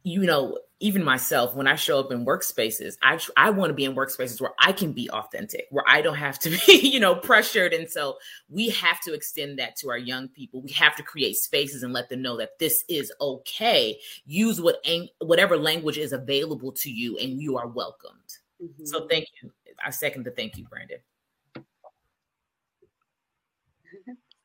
you 0.04 0.22
know, 0.22 0.58
even 0.82 1.04
myself, 1.04 1.56
when 1.56 1.68
I 1.68 1.76
show 1.76 2.00
up 2.00 2.12
in 2.12 2.26
workspaces, 2.26 2.98
I 3.02 3.20
I 3.36 3.50
want 3.50 3.70
to 3.70 3.74
be 3.74 3.86
in 3.86 3.96
workspaces 3.96 4.40
where 4.40 4.54
I 4.60 4.72
can 4.72 4.94
be 4.94 5.10
authentic, 5.10 5.68
where 5.72 5.84
I 5.88 6.02
don't 6.02 6.16
have 6.16 6.40
to 6.40 6.50
be, 6.50 6.74
you 6.88 7.00
know, 7.00 7.16
pressured. 7.16 7.74
And 7.74 7.90
so 7.90 8.18
we 8.50 8.70
have 8.70 9.02
to 9.02 9.14
extend 9.14 9.60
that 9.60 9.76
to 9.78 9.90
our 9.90 9.98
young 9.98 10.30
people. 10.30 10.62
We 10.62 10.72
have 10.72 10.96
to 10.96 11.04
create 11.04 11.36
spaces 11.36 11.84
and 11.84 11.92
let 11.92 12.10
them 12.10 12.22
know 12.22 12.38
that 12.38 12.60
this 12.60 12.86
is 12.88 13.12
okay. 13.20 14.00
Use 14.26 14.62
what 14.62 14.86
whatever 15.20 15.58
language 15.58 15.98
is 15.98 16.14
available 16.14 16.72
to 16.74 16.90
you, 16.90 17.18
and 17.18 17.42
you 17.42 17.58
are 17.58 17.68
welcomed. 17.68 18.38
Mm-hmm. 18.64 18.86
So 18.86 19.08
thank 19.08 19.28
you. 19.42 19.52
I 19.86 19.90
second 19.90 20.26
the 20.26 20.32
thank 20.32 20.58
you, 20.58 20.66
Brandon. 20.66 21.00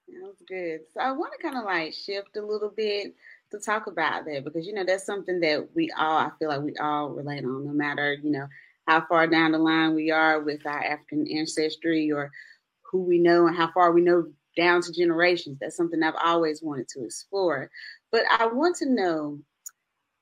That 0.07 0.29
was 0.29 0.43
good. 0.47 0.81
So 0.93 1.01
I 1.01 1.11
want 1.11 1.33
to 1.33 1.43
kind 1.43 1.59
of 1.59 1.65
like 1.65 1.93
shift 1.93 2.37
a 2.37 2.41
little 2.41 2.71
bit 2.71 3.17
to 3.59 3.65
talk 3.65 3.87
about 3.87 4.25
that 4.27 4.45
because 4.45 4.67
you 4.67 4.75
know 4.75 4.85
that's 4.85 5.07
something 5.07 5.41
that 5.41 5.69
we 5.75 5.91
all 5.99 6.19
I 6.19 6.31
feel 6.39 6.49
like 6.49 6.63
we 6.63 6.75
all 6.77 7.11
relate 7.11 7.45
on, 7.45 7.67
no 7.67 7.73
matter 7.73 8.15
you 8.23 8.31
know 8.31 8.47
how 8.87 9.05
far 9.07 9.27
down 9.27 9.53
the 9.53 9.59
line 9.59 9.95
we 9.95 10.11
are 10.11 10.41
with 10.41 10.67
our 10.67 10.85
African 10.85 11.27
ancestry 11.29 12.13
or 12.13 12.31
who 12.91 13.03
we 13.03 13.19
know 13.19 13.47
and 13.47 13.57
how 13.57 13.71
far 13.73 13.93
we 13.93 14.03
know 14.03 14.27
down 14.57 14.83
to 14.83 14.93
generations. 14.93 15.59
That's 15.61 15.77
something 15.77 16.03
I've 16.03 16.15
always 16.23 16.63
wanted 16.63 16.89
to 16.89 17.05
explore. 17.05 17.71
But 18.13 18.23
I 18.39 18.47
want 18.47 18.77
to 18.77 18.89
know. 18.89 19.39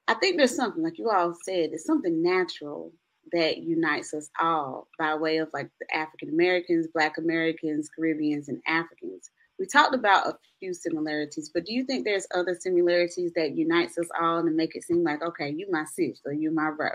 I 0.08 0.14
think 0.14 0.36
there's 0.36 0.56
something 0.56 0.82
like 0.82 0.98
you 0.98 1.10
all 1.10 1.34
said. 1.44 1.70
There's 1.70 1.84
something 1.84 2.22
natural 2.22 2.92
that 3.32 3.58
unites 3.58 4.12
us 4.14 4.28
all 4.40 4.88
by 4.98 5.14
way 5.14 5.38
of 5.38 5.48
like 5.52 5.70
the 5.80 5.96
African 5.96 6.30
Americans, 6.30 6.88
Black 6.92 7.18
Americans, 7.18 7.88
Caribbeans, 7.94 8.48
and 8.48 8.60
Africans. 8.66 9.30
We 9.58 9.66
talked 9.66 9.94
about 9.94 10.26
a 10.26 10.38
few 10.58 10.74
similarities, 10.74 11.50
but 11.52 11.64
do 11.64 11.72
you 11.72 11.84
think 11.84 12.04
there's 12.04 12.26
other 12.34 12.56
similarities 12.58 13.32
that 13.34 13.56
unites 13.56 13.98
us 13.98 14.08
all 14.20 14.38
and 14.38 14.56
make 14.56 14.74
it 14.74 14.84
seem 14.84 15.02
like, 15.02 15.22
okay, 15.22 15.50
you 15.50 15.66
my 15.70 15.84
sis 15.84 16.20
or 16.24 16.32
you 16.32 16.50
my 16.50 16.70
bro? 16.70 16.90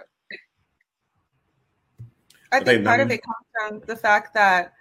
I 2.51 2.61
think 2.61 2.85
part 2.85 3.01
of 3.01 3.11
it 3.11 3.21
comes 3.21 3.79
from 3.81 3.87
the 3.87 3.95
fact 3.95 4.33
that 4.33 4.73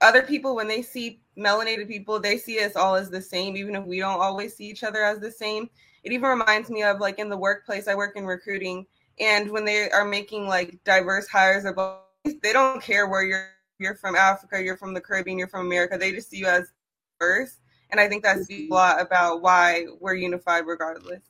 other 0.00 0.22
people, 0.22 0.54
when 0.54 0.68
they 0.68 0.82
see 0.82 1.20
melanated 1.36 1.88
people, 1.88 2.20
they 2.20 2.36
see 2.36 2.62
us 2.62 2.76
all 2.76 2.94
as 2.94 3.10
the 3.10 3.22
same, 3.22 3.56
even 3.56 3.74
if 3.74 3.84
we 3.84 3.98
don't 3.98 4.20
always 4.20 4.54
see 4.54 4.66
each 4.66 4.84
other 4.84 5.02
as 5.02 5.18
the 5.18 5.30
same. 5.30 5.68
It 6.04 6.12
even 6.12 6.28
reminds 6.28 6.70
me 6.70 6.82
of 6.82 7.00
like 7.00 7.18
in 7.18 7.28
the 7.28 7.36
workplace, 7.36 7.88
I 7.88 7.94
work 7.94 8.16
in 8.16 8.24
recruiting, 8.24 8.86
and 9.18 9.50
when 9.50 9.64
they 9.64 9.90
are 9.90 10.04
making 10.04 10.46
like 10.46 10.78
diverse 10.84 11.26
hires, 11.26 11.64
they 11.64 12.52
don't 12.52 12.82
care 12.82 13.08
where 13.08 13.24
you're 13.24 13.50
you're 13.78 13.94
from 13.94 14.16
Africa, 14.16 14.62
you're 14.62 14.76
from 14.76 14.92
the 14.92 15.00
Caribbean, 15.00 15.38
you're 15.38 15.48
from 15.48 15.66
America. 15.66 15.96
They 15.96 16.12
just 16.12 16.30
see 16.30 16.38
you 16.38 16.46
as 16.46 16.72
diverse, 17.18 17.58
and 17.90 18.00
I 18.00 18.08
think 18.08 18.22
that 18.24 18.42
speaks 18.44 18.70
a 18.70 18.74
lot 18.74 19.00
about 19.00 19.42
why 19.42 19.86
we're 20.00 20.14
unified 20.14 20.66
regardless. 20.66 21.22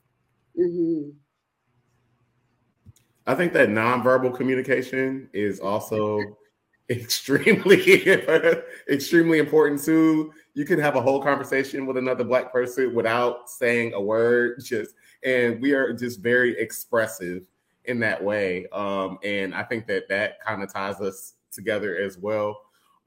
Mm-hmm. 0.58 1.10
I 3.26 3.34
think 3.34 3.52
that 3.52 3.68
nonverbal 3.68 4.34
communication 4.34 5.28
is 5.32 5.60
also 5.60 6.20
extremely 6.90 8.08
extremely 8.90 9.38
important 9.38 9.84
too. 9.84 10.32
You 10.54 10.64
can 10.64 10.80
have 10.80 10.96
a 10.96 11.02
whole 11.02 11.22
conversation 11.22 11.86
with 11.86 11.98
another 11.98 12.24
black 12.24 12.50
person 12.50 12.94
without 12.94 13.50
saying 13.50 13.92
a 13.92 14.00
word 14.00 14.60
just 14.64 14.94
and 15.22 15.60
we 15.60 15.72
are 15.72 15.92
just 15.92 16.20
very 16.20 16.58
expressive 16.58 17.42
in 17.84 18.00
that 18.00 18.22
way. 18.22 18.66
Um, 18.72 19.18
and 19.22 19.54
I 19.54 19.62
think 19.62 19.86
that 19.88 20.08
that 20.08 20.40
kind 20.44 20.62
of 20.62 20.72
ties 20.72 21.00
us 21.00 21.34
together 21.50 21.96
as 21.96 22.16
well. 22.16 22.58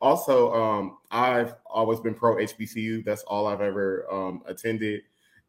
Also, 0.01 0.51
um, 0.53 0.97
I've 1.11 1.55
always 1.65 1.99
been 1.99 2.15
pro 2.15 2.35
HBCU. 2.35 3.05
That's 3.05 3.21
all 3.23 3.45
I've 3.45 3.61
ever 3.61 4.11
um, 4.11 4.41
attended. 4.47 5.01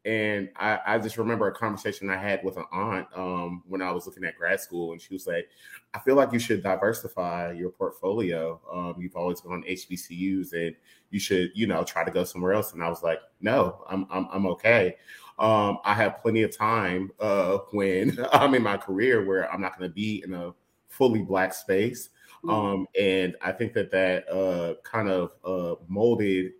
And 0.05 0.49
I, 0.57 0.79
I, 0.85 0.99
just 0.99 1.17
remember 1.17 1.47
a 1.47 1.53
conversation 1.53 2.09
I 2.09 2.17
had 2.17 2.43
with 2.43 2.57
an 2.57 2.65
aunt 2.73 3.07
um, 3.15 3.63
when 3.65 3.81
I 3.81 3.89
was 3.91 4.05
looking 4.05 4.25
at 4.25 4.37
grad 4.37 4.59
school, 4.59 4.91
and 4.91 5.01
she 5.01 5.13
was 5.13 5.25
like, 5.25 5.47
"I 5.93 5.99
feel 5.99 6.15
like 6.15 6.33
you 6.33 6.39
should 6.39 6.61
diversify 6.61 7.53
your 7.53 7.69
portfolio. 7.69 8.59
Um, 8.71 8.95
you've 8.99 9.15
always 9.15 9.39
been 9.39 9.53
on 9.53 9.63
HBCUs, 9.63 10.51
and 10.51 10.75
you 11.09 11.21
should, 11.21 11.51
you 11.55 11.67
know, 11.67 11.85
try 11.85 12.03
to 12.03 12.11
go 12.11 12.25
somewhere 12.25 12.51
else." 12.51 12.73
And 12.73 12.83
I 12.83 12.89
was 12.89 13.01
like, 13.01 13.19
"No, 13.39 13.85
I'm 13.89 14.05
I'm, 14.11 14.27
I'm 14.33 14.45
okay. 14.47 14.97
Um, 15.39 15.77
I 15.85 15.93
have 15.93 16.21
plenty 16.21 16.43
of 16.43 16.55
time 16.55 17.11
uh, 17.21 17.59
when 17.71 18.19
I'm 18.33 18.55
in 18.55 18.61
my 18.61 18.75
career 18.75 19.25
where 19.25 19.49
I'm 19.51 19.61
not 19.61 19.79
going 19.79 19.89
to 19.89 19.93
be 19.93 20.21
in 20.25 20.33
a 20.33 20.53
fully 20.89 21.21
black 21.21 21.53
space." 21.53 22.09
Um, 22.49 22.87
and 22.99 23.35
I 23.41 23.51
think 23.51 23.73
that 23.73 23.91
that 23.91 24.27
uh, 24.29 24.75
kind 24.83 25.09
of 25.09 25.31
uh, 25.45 25.75
molded 25.87 26.51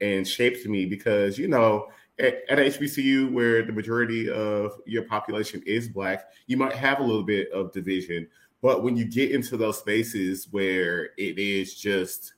and 0.00 0.26
shaped 0.26 0.66
me 0.66 0.86
because 0.86 1.38
you 1.38 1.48
know 1.48 1.88
at, 2.18 2.42
at 2.48 2.58
HBCU, 2.58 3.32
where 3.32 3.64
the 3.64 3.72
majority 3.72 4.30
of 4.30 4.78
your 4.86 5.02
population 5.04 5.62
is 5.66 5.88
Black, 5.88 6.26
you 6.46 6.56
might 6.56 6.74
have 6.74 7.00
a 7.00 7.02
little 7.02 7.24
bit 7.24 7.50
of 7.52 7.72
division. 7.72 8.28
But 8.62 8.82
when 8.82 8.96
you 8.96 9.04
get 9.04 9.30
into 9.30 9.56
those 9.56 9.78
spaces 9.78 10.48
where 10.50 11.10
it 11.18 11.38
is 11.38 11.74
just 11.74 12.34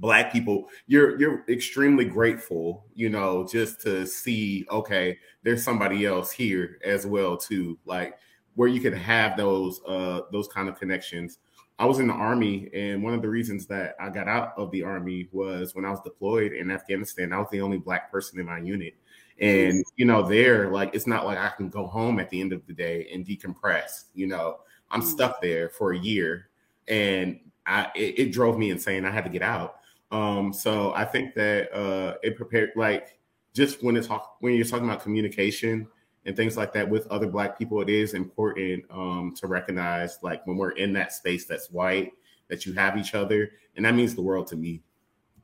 black 0.00 0.32
people 0.32 0.68
you're 0.88 1.18
you're 1.20 1.44
extremely 1.48 2.04
grateful 2.04 2.84
you 2.94 3.08
know 3.08 3.46
just 3.46 3.80
to 3.80 4.04
see 4.04 4.66
okay 4.68 5.16
there's 5.44 5.62
somebody 5.62 6.04
else 6.04 6.32
here 6.32 6.78
as 6.84 7.06
well 7.06 7.36
too 7.36 7.78
like 7.84 8.18
where 8.56 8.68
you 8.68 8.80
can 8.80 8.92
have 8.92 9.36
those 9.36 9.80
uh 9.86 10.22
those 10.32 10.48
kind 10.48 10.68
of 10.68 10.76
connections 10.78 11.38
i 11.78 11.84
was 11.84 11.98
in 11.98 12.06
the 12.06 12.14
army 12.14 12.68
and 12.74 13.02
one 13.02 13.14
of 13.14 13.22
the 13.22 13.28
reasons 13.28 13.66
that 13.66 13.94
i 14.00 14.08
got 14.08 14.28
out 14.28 14.52
of 14.56 14.70
the 14.70 14.82
army 14.82 15.28
was 15.32 15.74
when 15.74 15.84
i 15.84 15.90
was 15.90 16.00
deployed 16.00 16.52
in 16.52 16.70
afghanistan 16.70 17.32
i 17.32 17.38
was 17.38 17.48
the 17.50 17.60
only 17.60 17.78
black 17.78 18.10
person 18.10 18.38
in 18.38 18.46
my 18.46 18.58
unit. 18.58 18.94
And 19.40 19.84
you 19.96 20.04
know 20.04 20.22
there 20.22 20.70
like 20.70 20.94
it's 20.94 21.08
not 21.08 21.26
like 21.26 21.38
i 21.38 21.48
can 21.56 21.68
go 21.68 21.86
home 21.86 22.20
at 22.20 22.30
the 22.30 22.40
end 22.40 22.52
of 22.52 22.64
the 22.68 22.72
day 22.72 23.08
and 23.12 23.26
decompress 23.26 24.04
you 24.14 24.28
know? 24.28 24.58
I'm 24.90 25.02
mm. 25.02 25.06
stuck 25.06 25.42
there 25.42 25.68
for 25.70 25.92
a 25.92 25.98
year 25.98 26.50
and 26.86 27.40
i 27.66 27.90
it, 27.94 28.18
it 28.18 28.32
drove 28.32 28.58
me 28.58 28.70
insane. 28.70 29.04
I 29.04 29.10
had 29.10 29.24
to 29.24 29.30
get 29.30 29.42
out. 29.42 29.76
Um, 30.10 30.52
so 30.52 30.92
I 30.94 31.04
think 31.04 31.34
that 31.34 31.74
uh, 31.74 32.14
it 32.22 32.36
prepared 32.36 32.70
like 32.76 33.18
just 33.52 33.82
when 33.82 33.96
it's 33.96 34.08
when 34.40 34.54
you're 34.54 34.64
talking 34.64 34.88
about 34.88 35.02
communication 35.02 35.88
and 36.26 36.36
things 36.36 36.56
like 36.56 36.72
that 36.72 36.88
with 36.88 37.06
other 37.08 37.26
black 37.26 37.58
people, 37.58 37.80
it 37.80 37.88
is 37.88 38.14
important 38.14 38.84
um, 38.90 39.34
to 39.36 39.46
recognize 39.46 40.18
like 40.22 40.46
when 40.46 40.56
we're 40.56 40.70
in 40.70 40.92
that 40.94 41.12
space 41.12 41.44
that's 41.44 41.70
white, 41.70 42.12
that 42.48 42.66
you 42.66 42.72
have 42.74 42.96
each 42.96 43.14
other, 43.14 43.50
and 43.76 43.84
that 43.84 43.94
means 43.94 44.14
the 44.14 44.22
world 44.22 44.46
to 44.48 44.56
me. 44.56 44.82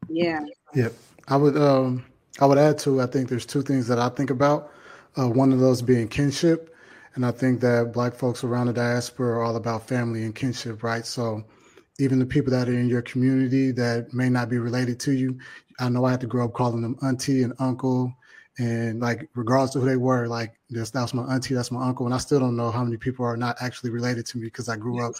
Yeah. 0.08 0.40
Yep. 0.74 0.92
I 1.28 1.36
would 1.36 1.56
um 1.56 2.04
I 2.40 2.46
would 2.46 2.58
add 2.58 2.78
to 2.80 3.00
I 3.00 3.06
think 3.06 3.28
there's 3.28 3.46
two 3.46 3.62
things 3.62 3.86
that 3.88 3.98
I 3.98 4.08
think 4.08 4.30
about. 4.30 4.72
Uh, 5.16 5.28
one 5.28 5.52
of 5.52 5.60
those 5.60 5.82
being 5.82 6.08
kinship. 6.08 6.74
And 7.14 7.26
I 7.26 7.32
think 7.32 7.60
that 7.60 7.92
black 7.92 8.14
folks 8.14 8.44
around 8.44 8.68
the 8.68 8.72
diaspora 8.72 9.38
are 9.38 9.42
all 9.42 9.56
about 9.56 9.88
family 9.88 10.22
and 10.22 10.34
kinship, 10.34 10.84
right? 10.84 11.04
So 11.04 11.44
even 11.98 12.18
the 12.18 12.26
people 12.26 12.52
that 12.52 12.68
are 12.68 12.72
in 12.72 12.88
your 12.88 13.02
community 13.02 13.72
that 13.72 14.12
may 14.14 14.28
not 14.28 14.48
be 14.48 14.58
related 14.58 15.00
to 15.00 15.12
you. 15.12 15.38
I 15.80 15.88
know 15.88 16.04
I 16.04 16.12
had 16.12 16.20
to 16.20 16.26
grow 16.26 16.44
up 16.44 16.52
calling 16.52 16.82
them 16.82 16.96
auntie 17.02 17.42
and 17.42 17.52
uncle 17.58 18.14
and 18.58 19.00
like 19.00 19.28
regardless 19.34 19.74
of 19.74 19.82
who 19.82 19.88
they 19.88 19.96
were, 19.96 20.26
like 20.26 20.58
this 20.68 20.90
that's 20.90 21.14
my 21.14 21.22
auntie, 21.32 21.54
that's 21.54 21.70
my 21.70 21.82
uncle, 21.82 22.06
and 22.06 22.14
I 22.14 22.18
still 22.18 22.40
don't 22.40 22.56
know 22.56 22.70
how 22.70 22.84
many 22.84 22.96
people 22.96 23.24
are 23.24 23.36
not 23.36 23.56
actually 23.60 23.90
related 23.90 24.26
to 24.26 24.38
me 24.38 24.44
because 24.44 24.68
I 24.68 24.76
grew 24.76 25.04
up 25.04 25.14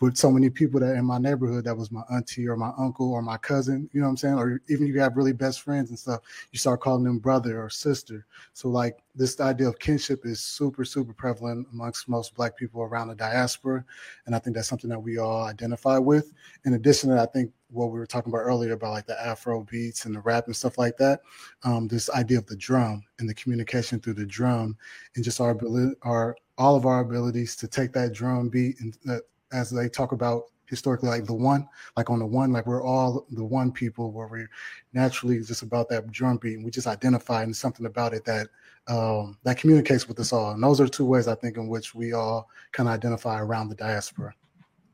with 0.00 0.16
so 0.16 0.30
many 0.30 0.50
people 0.50 0.80
that 0.80 0.94
in 0.94 1.04
my 1.04 1.18
neighborhood 1.18 1.64
that 1.64 1.76
was 1.76 1.90
my 1.90 2.02
auntie 2.10 2.46
or 2.46 2.56
my 2.56 2.72
uncle 2.78 3.12
or 3.12 3.22
my 3.22 3.36
cousin, 3.38 3.88
you 3.92 4.00
know 4.00 4.06
what 4.06 4.10
I'm 4.10 4.16
saying? 4.16 4.34
Or 4.34 4.60
even 4.68 4.86
you 4.86 5.00
have 5.00 5.16
really 5.16 5.32
best 5.32 5.62
friends 5.62 5.90
and 5.90 5.98
stuff, 5.98 6.20
you 6.52 6.58
start 6.58 6.80
calling 6.80 7.04
them 7.04 7.18
brother 7.18 7.62
or 7.62 7.70
sister. 7.70 8.26
So 8.52 8.68
like 8.68 8.98
this 9.14 9.40
idea 9.40 9.68
of 9.68 9.78
kinship 9.78 10.24
is 10.24 10.40
super, 10.40 10.84
super 10.84 11.12
prevalent 11.12 11.66
amongst 11.72 12.08
most 12.08 12.34
black 12.34 12.56
people 12.56 12.82
around 12.82 13.08
the 13.08 13.14
diaspora. 13.14 13.84
And 14.26 14.34
I 14.34 14.38
think 14.38 14.54
that's 14.54 14.68
something 14.68 14.90
that 14.90 15.00
we 15.00 15.18
all 15.18 15.44
identify 15.44 15.98
with. 15.98 16.32
In 16.64 16.74
addition 16.74 17.08
to 17.08 17.16
that, 17.16 17.28
I 17.28 17.32
think 17.32 17.52
what 17.70 17.90
we 17.90 17.98
were 17.98 18.06
talking 18.06 18.32
about 18.32 18.42
earlier 18.42 18.72
about 18.72 18.92
like 18.92 19.06
the 19.06 19.20
Afro 19.20 19.62
beats 19.64 20.04
and 20.04 20.14
the 20.14 20.20
rap 20.20 20.46
and 20.46 20.56
stuff 20.56 20.78
like 20.78 20.96
that. 20.98 21.20
Um, 21.64 21.88
this 21.88 22.08
idea 22.10 22.38
of 22.38 22.46
the 22.46 22.56
drum 22.56 23.02
and 23.18 23.28
the 23.28 23.34
communication 23.34 24.00
through 24.00 24.14
the 24.14 24.26
drum 24.26 24.76
and 25.14 25.24
just 25.24 25.40
our 25.40 25.50
ability, 25.50 25.94
our 26.02 26.36
all 26.58 26.76
of 26.76 26.86
our 26.86 27.00
abilities 27.00 27.56
to 27.56 27.68
take 27.68 27.92
that 27.92 28.12
drum 28.12 28.48
beat 28.48 28.80
and 28.80 28.96
uh, 29.08 29.18
as 29.52 29.70
they 29.70 29.88
talk 29.88 30.12
about 30.12 30.44
historically 30.66 31.08
like 31.08 31.24
the 31.24 31.34
one 31.34 31.68
like 31.96 32.10
on 32.10 32.18
the 32.18 32.26
one 32.26 32.52
like 32.52 32.66
we're 32.66 32.84
all 32.84 33.24
the 33.30 33.44
one 33.44 33.70
people 33.70 34.10
where 34.10 34.26
we're 34.26 34.50
naturally 34.94 35.38
just 35.40 35.62
about 35.62 35.88
that 35.88 36.10
drum 36.10 36.38
beat 36.38 36.54
and 36.54 36.64
we 36.64 36.70
just 36.70 36.88
identify 36.88 37.42
and 37.42 37.54
something 37.54 37.86
about 37.86 38.12
it 38.12 38.24
that 38.24 38.48
um, 38.88 39.36
that 39.44 39.58
communicates 39.58 40.08
with 40.08 40.18
us 40.18 40.32
all 40.32 40.52
and 40.52 40.62
those 40.62 40.80
are 40.80 40.88
two 40.88 41.04
ways 41.04 41.28
i 41.28 41.34
think 41.34 41.56
in 41.56 41.68
which 41.68 41.94
we 41.94 42.12
all 42.12 42.48
kind 42.72 42.88
of 42.88 42.94
identify 42.94 43.38
around 43.38 43.68
the 43.68 43.76
diaspora 43.76 44.34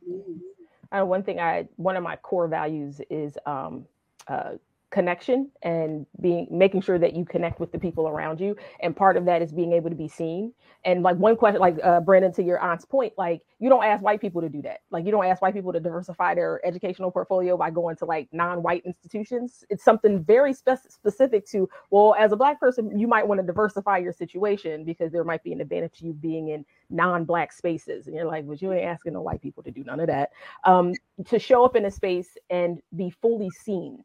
mm-hmm 0.06 0.51
uh, 0.92 1.04
one 1.04 1.22
thing 1.22 1.40
I 1.40 1.68
one 1.76 1.96
of 1.96 2.02
my 2.02 2.16
core 2.16 2.48
values 2.48 3.00
is 3.10 3.38
um, 3.46 3.86
uh, 4.28 4.52
connection 4.92 5.50
and 5.62 6.06
being 6.20 6.46
making 6.50 6.82
sure 6.82 6.98
that 6.98 7.14
you 7.16 7.24
connect 7.24 7.58
with 7.58 7.72
the 7.72 7.78
people 7.78 8.06
around 8.06 8.40
you. 8.40 8.54
And 8.80 8.94
part 8.94 9.16
of 9.16 9.24
that 9.24 9.42
is 9.42 9.50
being 9.50 9.72
able 9.72 9.90
to 9.90 9.96
be 9.96 10.06
seen. 10.06 10.52
And 10.84 11.02
like 11.02 11.16
one 11.16 11.36
question 11.36 11.60
like 11.60 11.78
uh, 11.82 12.00
brandon 12.00 12.32
to 12.34 12.42
your 12.42 12.60
aunt's 12.60 12.84
point 12.84 13.14
like 13.16 13.40
you 13.58 13.68
don't 13.68 13.84
ask 13.84 14.02
white 14.02 14.20
people 14.20 14.42
to 14.42 14.48
do 14.48 14.62
that. 14.62 14.80
Like 14.90 15.04
you 15.04 15.10
don't 15.10 15.24
ask 15.24 15.40
white 15.40 15.54
people 15.54 15.72
to 15.72 15.80
diversify 15.80 16.34
their 16.34 16.60
educational 16.64 17.10
portfolio 17.10 17.56
by 17.56 17.70
going 17.70 17.96
to 17.96 18.04
like 18.04 18.28
non-white 18.32 18.84
institutions. 18.84 19.64
It's 19.70 19.84
something 19.84 20.22
very 20.22 20.52
spe- 20.52 20.88
specific 20.88 21.46
to 21.48 21.68
well 21.90 22.14
as 22.18 22.32
a 22.32 22.36
black 22.36 22.60
person 22.60 22.98
you 22.98 23.08
might 23.08 23.26
want 23.26 23.40
to 23.40 23.46
diversify 23.46 23.98
your 23.98 24.12
situation 24.12 24.84
because 24.84 25.10
there 25.10 25.24
might 25.24 25.42
be 25.42 25.52
an 25.52 25.60
advantage 25.60 25.98
to 25.98 26.06
you 26.06 26.12
being 26.12 26.48
in 26.48 26.64
non-black 26.90 27.52
spaces. 27.52 28.06
And 28.06 28.14
you're 28.14 28.26
like 28.26 28.46
but 28.46 28.60
you 28.60 28.72
ain't 28.72 28.84
asking 28.84 29.14
no 29.14 29.22
white 29.22 29.40
people 29.40 29.62
to 29.62 29.70
do 29.70 29.84
none 29.84 30.00
of 30.00 30.08
that. 30.08 30.30
Um, 30.64 30.92
to 31.26 31.38
show 31.38 31.64
up 31.64 31.76
in 31.76 31.86
a 31.86 31.90
space 31.90 32.36
and 32.50 32.80
be 32.94 33.10
fully 33.10 33.50
seen 33.50 34.04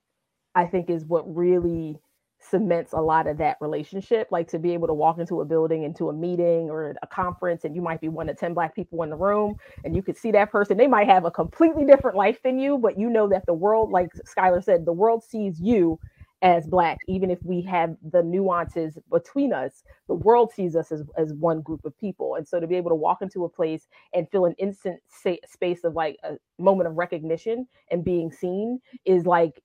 I 0.58 0.66
think 0.66 0.90
is 0.90 1.06
what 1.06 1.24
really 1.34 2.00
cements 2.40 2.94
a 2.94 3.00
lot 3.00 3.28
of 3.28 3.38
that 3.38 3.58
relationship. 3.62 4.28
Like 4.32 4.48
to 4.50 4.60
be 4.60 4.74
able 4.74 4.88
to 4.88 4.94
walk 4.94 5.20
into 5.20 5.40
a 5.42 5.46
building, 5.46 5.84
into 5.84 6.10
a 6.10 6.14
meeting 6.14 6.72
or 6.72 6.96
a 7.04 7.08
conference, 7.08 7.64
and 7.64 7.76
you 7.76 7.82
might 7.84 8.02
be 8.02 8.10
one 8.10 8.28
of 8.28 8.40
10 8.40 8.56
Black 8.56 8.76
people 8.76 9.04
in 9.04 9.12
the 9.12 9.16
room, 9.16 9.56
and 9.86 9.96
you 9.96 10.02
could 10.02 10.18
see 10.18 10.32
that 10.32 10.52
person. 10.52 10.76
They 10.76 10.88
might 10.88 11.08
have 11.08 11.26
a 11.26 11.32
completely 11.32 11.86
different 11.86 12.18
life 12.18 12.42
than 12.44 12.58
you, 12.60 12.80
but 12.80 12.98
you 13.00 13.08
know 13.08 13.30
that 13.30 13.46
the 13.46 13.54
world, 13.54 13.92
like 13.92 14.10
Skylar 14.26 14.64
said, 14.64 14.86
the 14.86 14.94
world 14.94 15.24
sees 15.24 15.62
you 15.62 16.00
as 16.42 16.68
Black, 16.68 17.00
even 17.08 17.32
if 17.32 17.40
we 17.44 17.62
have 17.64 17.96
the 18.12 18.24
nuances 18.24 18.98
between 19.12 19.54
us, 19.54 19.84
the 20.08 20.16
world 20.16 20.52
sees 20.52 20.76
us 20.76 20.92
as, 20.92 21.04
as 21.18 21.34
one 21.34 21.62
group 21.62 21.84
of 21.86 21.98
people. 22.00 22.36
And 22.36 22.48
so 22.48 22.60
to 22.60 22.68
be 22.68 22.76
able 22.76 22.92
to 22.92 22.96
walk 22.96 23.22
into 23.22 23.46
a 23.46 23.50
place 23.50 23.88
and 24.14 24.30
feel 24.30 24.46
an 24.46 24.54
instant 24.60 25.00
sa- 25.08 25.44
space 25.46 25.84
of 25.84 25.96
like 25.96 26.18
a 26.24 26.38
moment 26.60 26.88
of 26.90 26.96
recognition 26.96 27.68
and 27.92 28.04
being 28.04 28.32
seen 28.32 28.80
is 29.06 29.26
like 29.26 29.62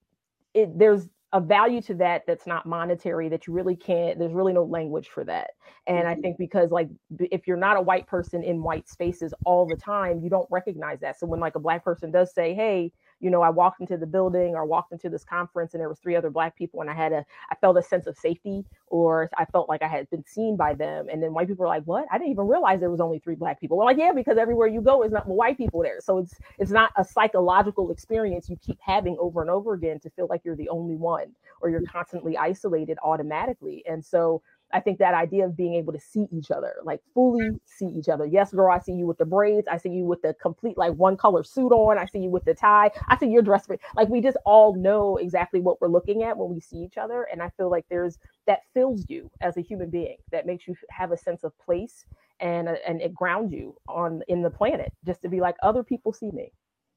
it 0.54 0.78
there's 0.78 1.08
a 1.34 1.40
value 1.40 1.80
to 1.80 1.94
that 1.94 2.22
that's 2.26 2.46
not 2.46 2.66
monetary 2.66 3.28
that 3.28 3.46
you 3.46 3.52
really 3.54 3.74
can't 3.74 4.18
there's 4.18 4.32
really 4.32 4.52
no 4.52 4.64
language 4.64 5.08
for 5.08 5.24
that 5.24 5.50
and 5.86 6.06
i 6.06 6.12
mm-hmm. 6.12 6.20
think 6.20 6.38
because 6.38 6.70
like 6.70 6.88
if 7.18 7.46
you're 7.46 7.56
not 7.56 7.76
a 7.76 7.80
white 7.80 8.06
person 8.06 8.42
in 8.42 8.62
white 8.62 8.88
spaces 8.88 9.32
all 9.44 9.66
the 9.66 9.76
time 9.76 10.20
you 10.22 10.28
don't 10.28 10.48
recognize 10.50 11.00
that 11.00 11.18
so 11.18 11.26
when 11.26 11.40
like 11.40 11.54
a 11.54 11.60
black 11.60 11.82
person 11.82 12.10
does 12.10 12.34
say 12.34 12.54
hey 12.54 12.92
you 13.22 13.30
know, 13.30 13.40
I 13.42 13.50
walked 13.50 13.80
into 13.80 13.96
the 13.96 14.06
building 14.06 14.54
or 14.54 14.66
walked 14.66 14.92
into 14.92 15.08
this 15.08 15.24
conference 15.24 15.74
and 15.74 15.80
there 15.80 15.88
was 15.88 16.00
three 16.00 16.16
other 16.16 16.30
black 16.30 16.56
people 16.56 16.80
and 16.82 16.90
I 16.90 16.94
had 16.94 17.12
a 17.12 17.24
I 17.50 17.54
felt 17.54 17.78
a 17.78 17.82
sense 17.82 18.06
of 18.06 18.18
safety 18.18 18.64
or 18.88 19.30
I 19.38 19.46
felt 19.46 19.68
like 19.68 19.82
I 19.82 19.88
had 19.88 20.10
been 20.10 20.26
seen 20.26 20.56
by 20.56 20.74
them. 20.74 21.08
And 21.10 21.22
then 21.22 21.32
white 21.32 21.48
people 21.48 21.62
were 21.62 21.68
like, 21.68 21.84
What? 21.84 22.06
I 22.10 22.18
didn't 22.18 22.32
even 22.32 22.48
realize 22.48 22.80
there 22.80 22.90
was 22.90 23.00
only 23.00 23.20
three 23.20 23.36
black 23.36 23.60
people. 23.60 23.78
Well, 23.78 23.86
like, 23.86 23.96
yeah, 23.98 24.12
because 24.12 24.38
everywhere 24.38 24.68
you 24.68 24.82
go 24.82 25.04
is 25.04 25.12
not 25.12 25.28
white 25.28 25.56
people 25.56 25.82
there. 25.82 26.00
So 26.00 26.18
it's 26.18 26.34
it's 26.58 26.72
not 26.72 26.90
a 26.96 27.04
psychological 27.04 27.90
experience 27.92 28.50
you 28.50 28.56
keep 28.56 28.78
having 28.80 29.16
over 29.20 29.40
and 29.40 29.50
over 29.50 29.74
again 29.74 30.00
to 30.00 30.10
feel 30.10 30.26
like 30.28 30.42
you're 30.44 30.56
the 30.56 30.68
only 30.68 30.96
one 30.96 31.28
or 31.62 31.70
you're 31.70 31.82
constantly 31.82 32.36
isolated 32.36 32.98
automatically. 33.04 33.84
And 33.88 34.04
so 34.04 34.42
I 34.72 34.80
think 34.80 34.98
that 34.98 35.14
idea 35.14 35.44
of 35.44 35.56
being 35.56 35.74
able 35.74 35.92
to 35.92 36.00
see 36.00 36.26
each 36.32 36.50
other, 36.50 36.74
like 36.84 37.00
fully 37.14 37.50
see 37.64 37.86
each 37.86 38.08
other. 38.08 38.26
Yes, 38.26 38.52
girl, 38.52 38.72
I 38.72 38.78
see 38.78 38.92
you 38.92 39.06
with 39.06 39.18
the 39.18 39.24
braids. 39.24 39.68
I 39.70 39.76
see 39.76 39.90
you 39.90 40.04
with 40.04 40.22
the 40.22 40.34
complete 40.34 40.78
like 40.78 40.94
one 40.94 41.16
color 41.16 41.44
suit 41.44 41.72
on. 41.72 41.98
I 41.98 42.06
see 42.06 42.20
you 42.20 42.30
with 42.30 42.44
the 42.44 42.54
tie. 42.54 42.90
I 43.08 43.16
see 43.18 43.28
your 43.28 43.42
dress. 43.42 43.66
For 43.66 43.76
like 43.96 44.08
we 44.08 44.20
just 44.20 44.36
all 44.44 44.74
know 44.74 45.16
exactly 45.16 45.60
what 45.60 45.80
we're 45.80 45.88
looking 45.88 46.22
at 46.22 46.36
when 46.36 46.52
we 46.52 46.60
see 46.60 46.78
each 46.78 46.96
other. 46.96 47.26
And 47.30 47.42
I 47.42 47.50
feel 47.56 47.70
like 47.70 47.84
there's 47.90 48.18
that 48.46 48.60
fills 48.74 49.04
you 49.08 49.30
as 49.40 49.56
a 49.56 49.60
human 49.60 49.90
being, 49.90 50.16
that 50.30 50.46
makes 50.46 50.66
you 50.66 50.74
have 50.90 51.12
a 51.12 51.16
sense 51.16 51.44
of 51.44 51.56
place 51.58 52.04
and 52.40 52.68
uh, 52.68 52.74
and 52.86 53.00
it 53.00 53.14
grounds 53.14 53.52
you 53.52 53.76
on 53.88 54.22
in 54.28 54.42
the 54.42 54.50
planet 54.50 54.92
just 55.06 55.22
to 55.22 55.28
be 55.28 55.40
like 55.40 55.56
other 55.62 55.82
people 55.82 56.12
see 56.12 56.30
me. 56.30 56.52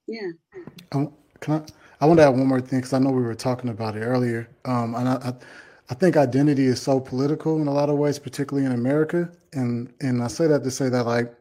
Yeah. 0.08 0.32
Um, 0.92 1.14
can 1.40 1.56
I? 1.56 1.66
I 2.02 2.06
want 2.08 2.20
to 2.20 2.26
add 2.26 2.30
one 2.30 2.48
more 2.48 2.62
thing 2.62 2.80
because 2.80 2.94
I 2.94 3.00
know 3.00 3.12
we 3.12 3.22
were 3.24 3.36
talking 3.36 3.70
about 3.70 3.96
it 3.96 4.02
earlier. 4.02 4.50
Um, 4.66 4.96
and 4.96 5.08
I, 5.08 5.14
I 5.16 5.34
I 5.90 5.94
think 5.94 6.18
identity 6.18 6.66
is 6.66 6.82
so 6.82 7.00
political 7.00 7.62
in 7.62 7.68
a 7.68 7.74
lot 7.74 7.90
of 7.90 7.98
ways, 7.98 8.18
particularly 8.18 8.66
in 8.66 8.72
America. 8.72 9.30
And 9.54 9.94
and 10.02 10.24
I 10.24 10.28
say 10.28 10.48
that 10.48 10.64
to 10.64 10.72
say 10.72 10.90
that 10.90 11.06
like 11.06 11.34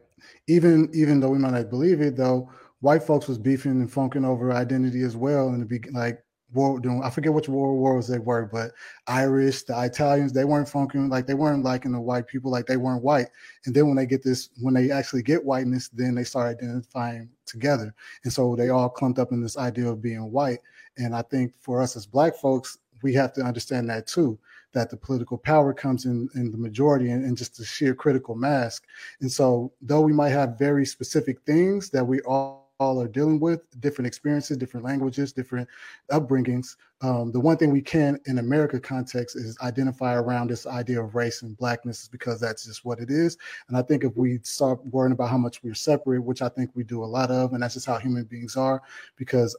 even 0.47 0.89
even 0.93 1.19
though 1.19 1.29
we 1.29 1.39
might 1.39 1.53
not 1.53 1.69
believe 1.69 2.01
it, 2.01 2.15
though 2.15 2.49
white 2.81 3.03
folks 3.03 3.27
was 3.27 3.37
beefing 3.37 3.71
and 3.71 3.91
funking 3.91 4.25
over 4.25 4.51
identity 4.51 5.01
as 5.01 5.15
well 5.15 5.51
the 5.51 5.65
be 5.65 5.79
like 5.91 6.23
war 6.53 6.79
doing 6.79 7.01
I 7.03 7.09
forget 7.09 7.33
which 7.33 7.49
war 7.49 7.75
wars 7.75 8.07
they 8.07 8.19
were, 8.19 8.45
but 8.45 8.71
Irish, 9.07 9.63
the 9.63 9.83
Italians, 9.83 10.31
they 10.33 10.45
weren't 10.45 10.69
funking 10.69 11.09
like 11.09 11.25
they 11.25 11.33
weren't 11.33 11.63
liking 11.63 11.91
the 11.91 11.99
white 11.99 12.27
people 12.27 12.51
like 12.51 12.67
they 12.67 12.77
weren't 12.77 13.03
white. 13.03 13.27
And 13.65 13.75
then 13.75 13.87
when 13.87 13.95
they 13.95 14.05
get 14.05 14.23
this, 14.23 14.49
when 14.61 14.73
they 14.75 14.91
actually 14.91 15.23
get 15.23 15.43
whiteness, 15.43 15.89
then 15.89 16.15
they 16.15 16.23
start 16.23 16.57
identifying 16.57 17.29
together. 17.45 17.93
And 18.23 18.31
so 18.31 18.55
they 18.55 18.69
all 18.69 18.89
clumped 18.89 19.19
up 19.19 19.31
in 19.31 19.41
this 19.41 19.57
idea 19.57 19.89
of 19.89 20.01
being 20.01 20.31
white. 20.31 20.59
And 20.97 21.15
I 21.15 21.23
think 21.23 21.53
for 21.59 21.81
us 21.81 21.95
as 21.95 22.05
black 22.05 22.35
folks, 22.35 22.77
we 23.05 23.13
have 23.13 23.33
to 23.33 23.41
understand 23.41 23.87
that 23.87 24.07
too 24.07 24.37
that 24.73 24.89
the 24.89 24.97
political 24.97 25.37
power 25.37 25.73
comes 25.73 26.05
in 26.05 26.27
in 26.35 26.51
the 26.51 26.57
majority 26.57 27.11
and, 27.11 27.23
and 27.23 27.37
just 27.37 27.55
the 27.55 27.63
sheer 27.63 27.93
critical 27.95 28.35
mass. 28.35 28.81
And 29.21 29.31
so 29.31 29.71
though 29.81 30.01
we 30.01 30.11
might 30.11 30.29
have 30.39 30.59
very 30.59 30.85
specific 30.85 31.37
things 31.45 31.89
that 31.91 32.05
we 32.05 32.19
all 32.21 32.65
all 32.79 33.01
are 33.01 33.07
dealing 33.07 33.39
with 33.39 33.61
different 33.79 34.05
experiences 34.05 34.57
different 34.57 34.85
languages 34.85 35.31
different 35.31 35.65
upbringings 36.11 36.75
um, 36.99 37.31
the 37.31 37.39
one 37.39 37.55
thing 37.55 37.71
we 37.71 37.81
can 37.81 38.19
in 38.25 38.39
america 38.39 38.77
context 38.79 39.37
is 39.37 39.57
identify 39.61 40.13
around 40.13 40.49
this 40.49 40.65
idea 40.67 41.01
of 41.01 41.15
race 41.15 41.41
and 41.41 41.55
blackness 41.55 42.09
because 42.09 42.37
that's 42.37 42.65
just 42.65 42.83
what 42.83 42.99
it 42.99 43.09
is. 43.09 43.37
And 43.69 43.77
i 43.77 43.81
think 43.81 44.03
if 44.03 44.17
we 44.17 44.39
start 44.43 44.85
worrying 44.87 45.13
about 45.13 45.29
how 45.29 45.37
much 45.37 45.63
we're 45.63 45.73
separate 45.73 46.21
which 46.21 46.41
i 46.41 46.49
think 46.49 46.71
we 46.73 46.83
do 46.83 47.01
a 47.01 47.05
lot 47.05 47.31
of 47.31 47.53
and 47.53 47.63
that's 47.63 47.75
just 47.75 47.85
how 47.85 47.97
human 47.97 48.25
beings 48.25 48.57
are 48.57 48.81
because 49.15 49.55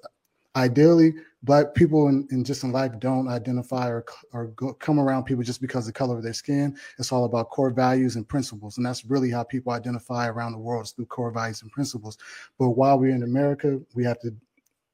ideally 0.57 1.15
black 1.43 1.75
people 1.75 2.09
in, 2.09 2.27
in 2.33 2.43
just 2.43 2.65
in 2.65 2.73
life 2.73 2.91
don't 2.99 3.29
identify 3.29 3.89
or, 3.89 4.05
or 4.33 4.49
go, 4.49 4.73
come 4.75 4.99
around 4.99 5.25
people 5.25 5.45
just 5.45 5.61
because 5.61 5.87
of 5.87 5.95
the 5.95 5.99
color 5.99 6.17
of 6.17 6.23
their 6.23 6.33
skin. 6.33 6.77
It's 6.99 7.13
all 7.13 7.25
about 7.25 7.51
core 7.51 7.71
values 7.71 8.17
and 8.17 8.27
principles 8.27 8.79
and 8.79 8.87
that's 8.87 9.05
really 9.05 9.31
how 9.31 9.45
people 9.45 9.73
identify 9.73 10.29
around 10.29 10.53
the 10.53 10.59
world 10.59 10.87
is 10.87 10.91
through 10.91 11.07
core 11.07 11.31
values 11.31 11.63
and 11.63 11.71
principles. 11.71 12.19
But 12.59 12.71
while 12.71 12.99
we're 12.99 13.15
in 13.15 13.23
america 13.23 13.79
we 13.95 14.05
have 14.05 14.19
to 14.21 14.35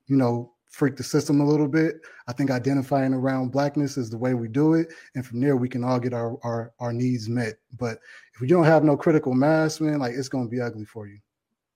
you 0.07 0.17
know 0.17 0.53
freak 0.69 0.97
the 0.97 1.03
system 1.05 1.41
a 1.41 1.47
little 1.47 1.69
bit. 1.69 2.01
I 2.27 2.33
think 2.33 2.51
identifying 2.51 3.13
around 3.13 3.53
blackness 3.53 3.99
is 3.99 4.09
the 4.09 4.17
way 4.17 4.33
we 4.35 4.49
do 4.49 4.75
it 4.75 4.93
and 5.15 5.25
from 5.25 5.41
there 5.41 5.57
we 5.57 5.69
can 5.69 5.85
all 5.85 6.01
get 6.01 6.13
our 6.13 6.39
our, 6.43 6.73
our 6.81 6.93
needs 6.93 7.29
met. 7.29 7.55
But 7.79 7.99
if 8.35 8.41
you 8.41 8.47
don't 8.49 8.65
have 8.65 8.83
no 8.83 8.97
critical 8.97 9.35
mass 9.35 9.81
man 9.81 10.01
like 10.01 10.15
it's 10.15 10.29
going 10.29 10.45
to 10.45 10.51
be 10.51 10.61
ugly 10.61 10.85
for 10.85 11.07
you. 11.07 11.19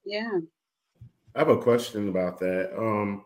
Yeah. 0.04 0.40
I 1.34 1.38
have 1.38 1.48
a 1.48 1.58
question 1.58 2.08
about 2.08 2.38
that. 2.40 2.76
Um 2.76 3.24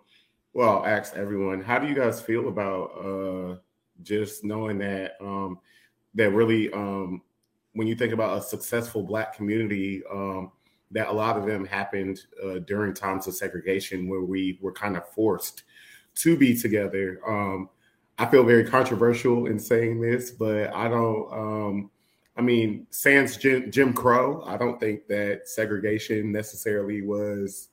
well, 0.52 0.78
I'll 0.78 0.86
ask 0.86 1.14
everyone. 1.14 1.62
How 1.62 1.78
do 1.78 1.86
you 1.86 1.94
guys 1.94 2.20
feel 2.20 2.48
about 2.48 2.86
uh, 2.98 3.56
just 4.02 4.44
knowing 4.44 4.78
that 4.78 5.12
um, 5.20 5.58
that 6.14 6.30
really, 6.30 6.72
um, 6.72 7.22
when 7.74 7.86
you 7.86 7.94
think 7.94 8.12
about 8.12 8.38
a 8.38 8.42
successful 8.42 9.02
Black 9.02 9.34
community, 9.34 10.02
um, 10.10 10.50
that 10.90 11.08
a 11.08 11.12
lot 11.12 11.36
of 11.36 11.46
them 11.46 11.64
happened 11.64 12.20
uh, 12.44 12.58
during 12.66 12.92
times 12.92 13.26
of 13.26 13.34
segregation 13.34 14.08
where 14.08 14.22
we 14.22 14.58
were 14.60 14.72
kind 14.72 14.96
of 14.96 15.08
forced 15.10 15.62
to 16.16 16.36
be 16.36 16.58
together. 16.58 17.20
Um, 17.26 17.68
I 18.18 18.26
feel 18.26 18.44
very 18.44 18.64
controversial 18.64 19.46
in 19.46 19.58
saying 19.58 20.00
this, 20.00 20.30
but 20.30 20.74
I 20.74 20.88
don't. 20.88 21.32
Um, 21.32 21.90
I 22.36 22.42
mean, 22.42 22.86
sans 22.90 23.36
Jim, 23.36 23.70
Jim 23.70 23.92
Crow, 23.92 24.42
I 24.46 24.56
don't 24.56 24.80
think 24.80 25.06
that 25.08 25.48
segregation 25.48 26.32
necessarily 26.32 27.02
was 27.02 27.69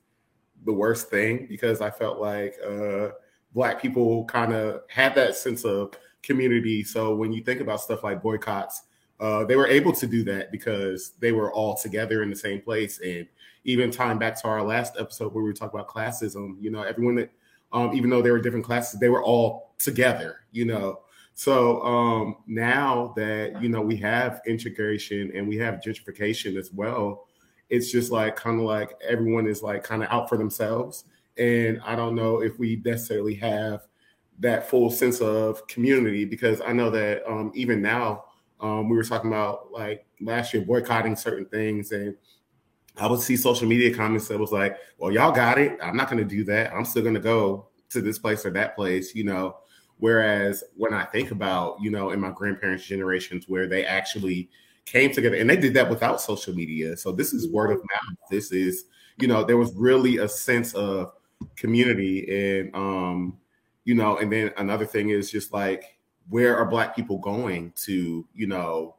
the 0.65 0.73
worst 0.73 1.09
thing 1.09 1.45
because 1.49 1.81
I 1.81 1.89
felt 1.89 2.19
like 2.19 2.55
uh, 2.65 3.09
black 3.53 3.81
people 3.81 4.25
kind 4.25 4.53
of 4.53 4.81
had 4.89 5.15
that 5.15 5.35
sense 5.35 5.65
of 5.65 5.93
community. 6.23 6.83
So 6.83 7.15
when 7.15 7.31
you 7.31 7.43
think 7.43 7.61
about 7.61 7.81
stuff 7.81 8.03
like 8.03 8.21
boycotts, 8.21 8.83
uh, 9.19 9.45
they 9.45 9.55
were 9.55 9.67
able 9.67 9.93
to 9.93 10.05
do 10.05 10.23
that 10.25 10.51
because 10.51 11.11
they 11.19 11.31
were 11.31 11.51
all 11.51 11.75
together 11.75 12.21
in 12.21 12.29
the 12.29 12.35
same 12.35 12.61
place. 12.61 12.99
And 12.99 13.27
even 13.63 13.89
tying 13.91 14.19
back 14.19 14.39
to 14.41 14.47
our 14.47 14.61
last 14.61 14.93
episode 14.99 15.33
where 15.33 15.43
we 15.43 15.49
were 15.49 15.53
talking 15.53 15.79
about 15.79 15.89
classism, 15.89 16.55
you 16.61 16.69
know, 16.69 16.83
everyone 16.83 17.15
that, 17.15 17.31
um, 17.71 17.93
even 17.93 18.09
though 18.09 18.21
they 18.21 18.31
were 18.31 18.39
different 18.39 18.65
classes, 18.65 18.99
they 18.99 19.09
were 19.09 19.23
all 19.23 19.73
together, 19.77 20.41
you 20.51 20.65
know. 20.65 21.01
So 21.33 21.83
um, 21.83 22.37
now 22.47 23.13
that 23.15 23.61
you 23.61 23.69
know 23.69 23.81
we 23.81 23.95
have 23.97 24.41
integration 24.47 25.31
and 25.35 25.47
we 25.47 25.55
have 25.57 25.75
gentrification 25.75 26.57
as 26.57 26.73
well, 26.73 27.26
it's 27.69 27.91
just 27.91 28.11
like 28.11 28.35
kind 28.35 28.59
of 28.59 28.65
like 28.65 28.93
everyone 29.07 29.47
is 29.47 29.61
like 29.61 29.83
kind 29.83 30.03
of 30.03 30.09
out 30.09 30.29
for 30.29 30.37
themselves. 30.37 31.05
And 31.37 31.79
I 31.85 31.95
don't 31.95 32.15
know 32.15 32.41
if 32.41 32.57
we 32.57 32.81
necessarily 32.83 33.35
have 33.35 33.81
that 34.39 34.69
full 34.69 34.89
sense 34.89 35.19
of 35.21 35.67
community 35.67 36.25
because 36.25 36.61
I 36.61 36.73
know 36.73 36.89
that 36.91 37.23
um, 37.29 37.51
even 37.55 37.81
now, 37.81 38.25
um, 38.59 38.89
we 38.89 38.95
were 38.95 39.03
talking 39.03 39.29
about 39.29 39.71
like 39.71 40.05
last 40.21 40.53
year 40.53 40.63
boycotting 40.63 41.15
certain 41.15 41.45
things 41.45 41.91
and 41.91 42.15
I 42.99 43.07
would 43.07 43.21
see 43.21 43.37
social 43.37 43.67
media 43.67 43.93
comments 43.93 44.27
that 44.27 44.39
was 44.39 44.51
like, 44.51 44.77
well, 44.97 45.11
y'all 45.11 45.31
got 45.31 45.59
it. 45.59 45.77
I'm 45.81 45.95
not 45.95 46.09
going 46.09 46.17
to 46.17 46.35
do 46.35 46.43
that. 46.45 46.73
I'm 46.73 46.85
still 46.85 47.03
going 47.03 47.13
to 47.13 47.19
go 47.19 47.67
to 47.89 48.01
this 48.01 48.17
place 48.17 48.45
or 48.45 48.49
that 48.51 48.75
place, 48.75 49.13
you 49.13 49.23
know. 49.23 49.57
Whereas 49.99 50.63
when 50.75 50.93
I 50.93 51.05
think 51.05 51.31
about, 51.31 51.77
you 51.81 51.91
know, 51.91 52.11
in 52.11 52.19
my 52.19 52.31
grandparents' 52.31 52.85
generations 52.85 53.45
where 53.47 53.67
they 53.67 53.85
actually 53.85 54.49
came 54.87 55.11
together 55.11 55.35
and 55.35 55.49
they 55.49 55.57
did 55.57 55.73
that 55.73 55.89
without 55.89 56.21
social 56.21 56.55
media. 56.55 56.95
So 56.95 57.11
this 57.11 57.33
is 57.33 57.49
word 57.49 57.71
of 57.71 57.77
mouth. 57.77 58.17
This 58.31 58.51
is, 58.51 58.85
you 59.17 59.27
know, 59.27 59.43
there 59.43 59.57
was 59.57 59.73
really 59.75 60.17
a 60.17 60.27
sense 60.27 60.73
of 60.73 61.11
community 61.55 62.57
and 62.57 62.73
um, 62.73 63.37
you 63.83 63.95
know, 63.95 64.17
and 64.17 64.31
then 64.31 64.51
another 64.57 64.85
thing 64.85 65.09
is 65.09 65.29
just 65.29 65.53
like 65.53 65.97
where 66.29 66.57
are 66.57 66.65
black 66.65 66.95
people 66.95 67.19
going 67.19 67.73
to, 67.75 68.25
you 68.33 68.47
know, 68.47 68.95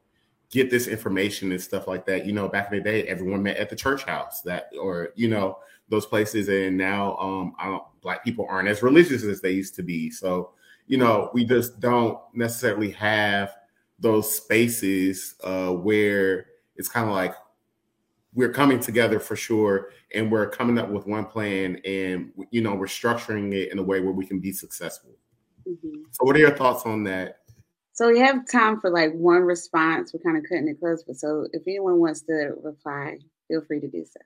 get 0.51 0.71
this 0.71 0.87
information 0.87 1.53
and 1.53 1.61
stuff 1.61 1.89
like 1.89 2.07
that. 2.07 2.27
You 2.27 2.33
know, 2.33 2.49
back 2.49 2.71
in 2.71 2.79
the 2.79 2.85
day, 2.85 3.05
everyone 3.05 3.43
met 3.43 3.57
at 3.57 3.71
the 3.71 3.77
church 3.77 4.05
house 4.05 4.43
that 4.43 4.71
or, 4.81 5.11
you 5.17 5.29
know, 5.29 5.59
those 5.89 6.05
places 6.05 6.49
and 6.49 6.77
now 6.77 7.17
um 7.17 7.81
black 8.03 8.23
people 8.23 8.47
aren't 8.49 8.69
as 8.69 8.83
religious 8.83 9.25
as 9.25 9.41
they 9.41 9.53
used 9.53 9.75
to 9.77 9.83
be. 9.83 10.11
So, 10.11 10.51
you 10.87 10.99
know, 10.99 11.31
we 11.33 11.47
just 11.47 11.81
don't 11.81 12.19
necessarily 12.35 12.91
have 12.91 13.58
those 13.99 14.35
spaces 14.35 15.35
uh, 15.43 15.71
where 15.71 16.47
it's 16.77 16.89
kind 16.89 17.09
of 17.09 17.15
like 17.15 17.35
we're 18.35 18.53
coming 18.53 18.79
together 18.79 19.19
for 19.19 19.35
sure 19.37 19.91
and 20.15 20.31
we're 20.31 20.49
coming 20.49 20.79
up 20.79 20.89
with 20.89 21.07
one 21.07 21.25
plan 21.25 21.81
and 21.85 22.31
you 22.51 22.61
know 22.61 22.75
we're 22.75 22.87
structuring 22.87 23.53
it 23.53 23.73
in 23.73 23.79
a 23.79 23.83
way 23.83 24.01
where 24.01 24.13
we 24.13 24.27
can 24.27 24.39
be 24.39 24.53
successful. 24.53 25.11
Mm-hmm. 25.69 26.03
so 26.13 26.25
what 26.25 26.35
are 26.35 26.39
your 26.39 26.57
thoughts 26.57 26.87
on 26.87 27.05
that? 27.05 27.41
So 27.93 28.09
we 28.09 28.19
have 28.21 28.49
time 28.49 28.81
for 28.81 28.91
like 28.91 29.13
one 29.13 29.43
response. 29.43 30.15
We're 30.15 30.21
kind 30.21 30.39
of 30.39 30.49
cutting 30.49 30.69
it 30.69 30.79
close 30.79 31.03
but 31.03 31.17
so 31.17 31.47
if 31.53 31.63
anyone 31.67 31.99
wants 31.99 32.23
to 32.23 32.55
reply 32.63 33.19
feel 33.49 33.63
free 33.63 33.81
to 33.81 33.89
do 33.89 34.05
so. 34.05 34.21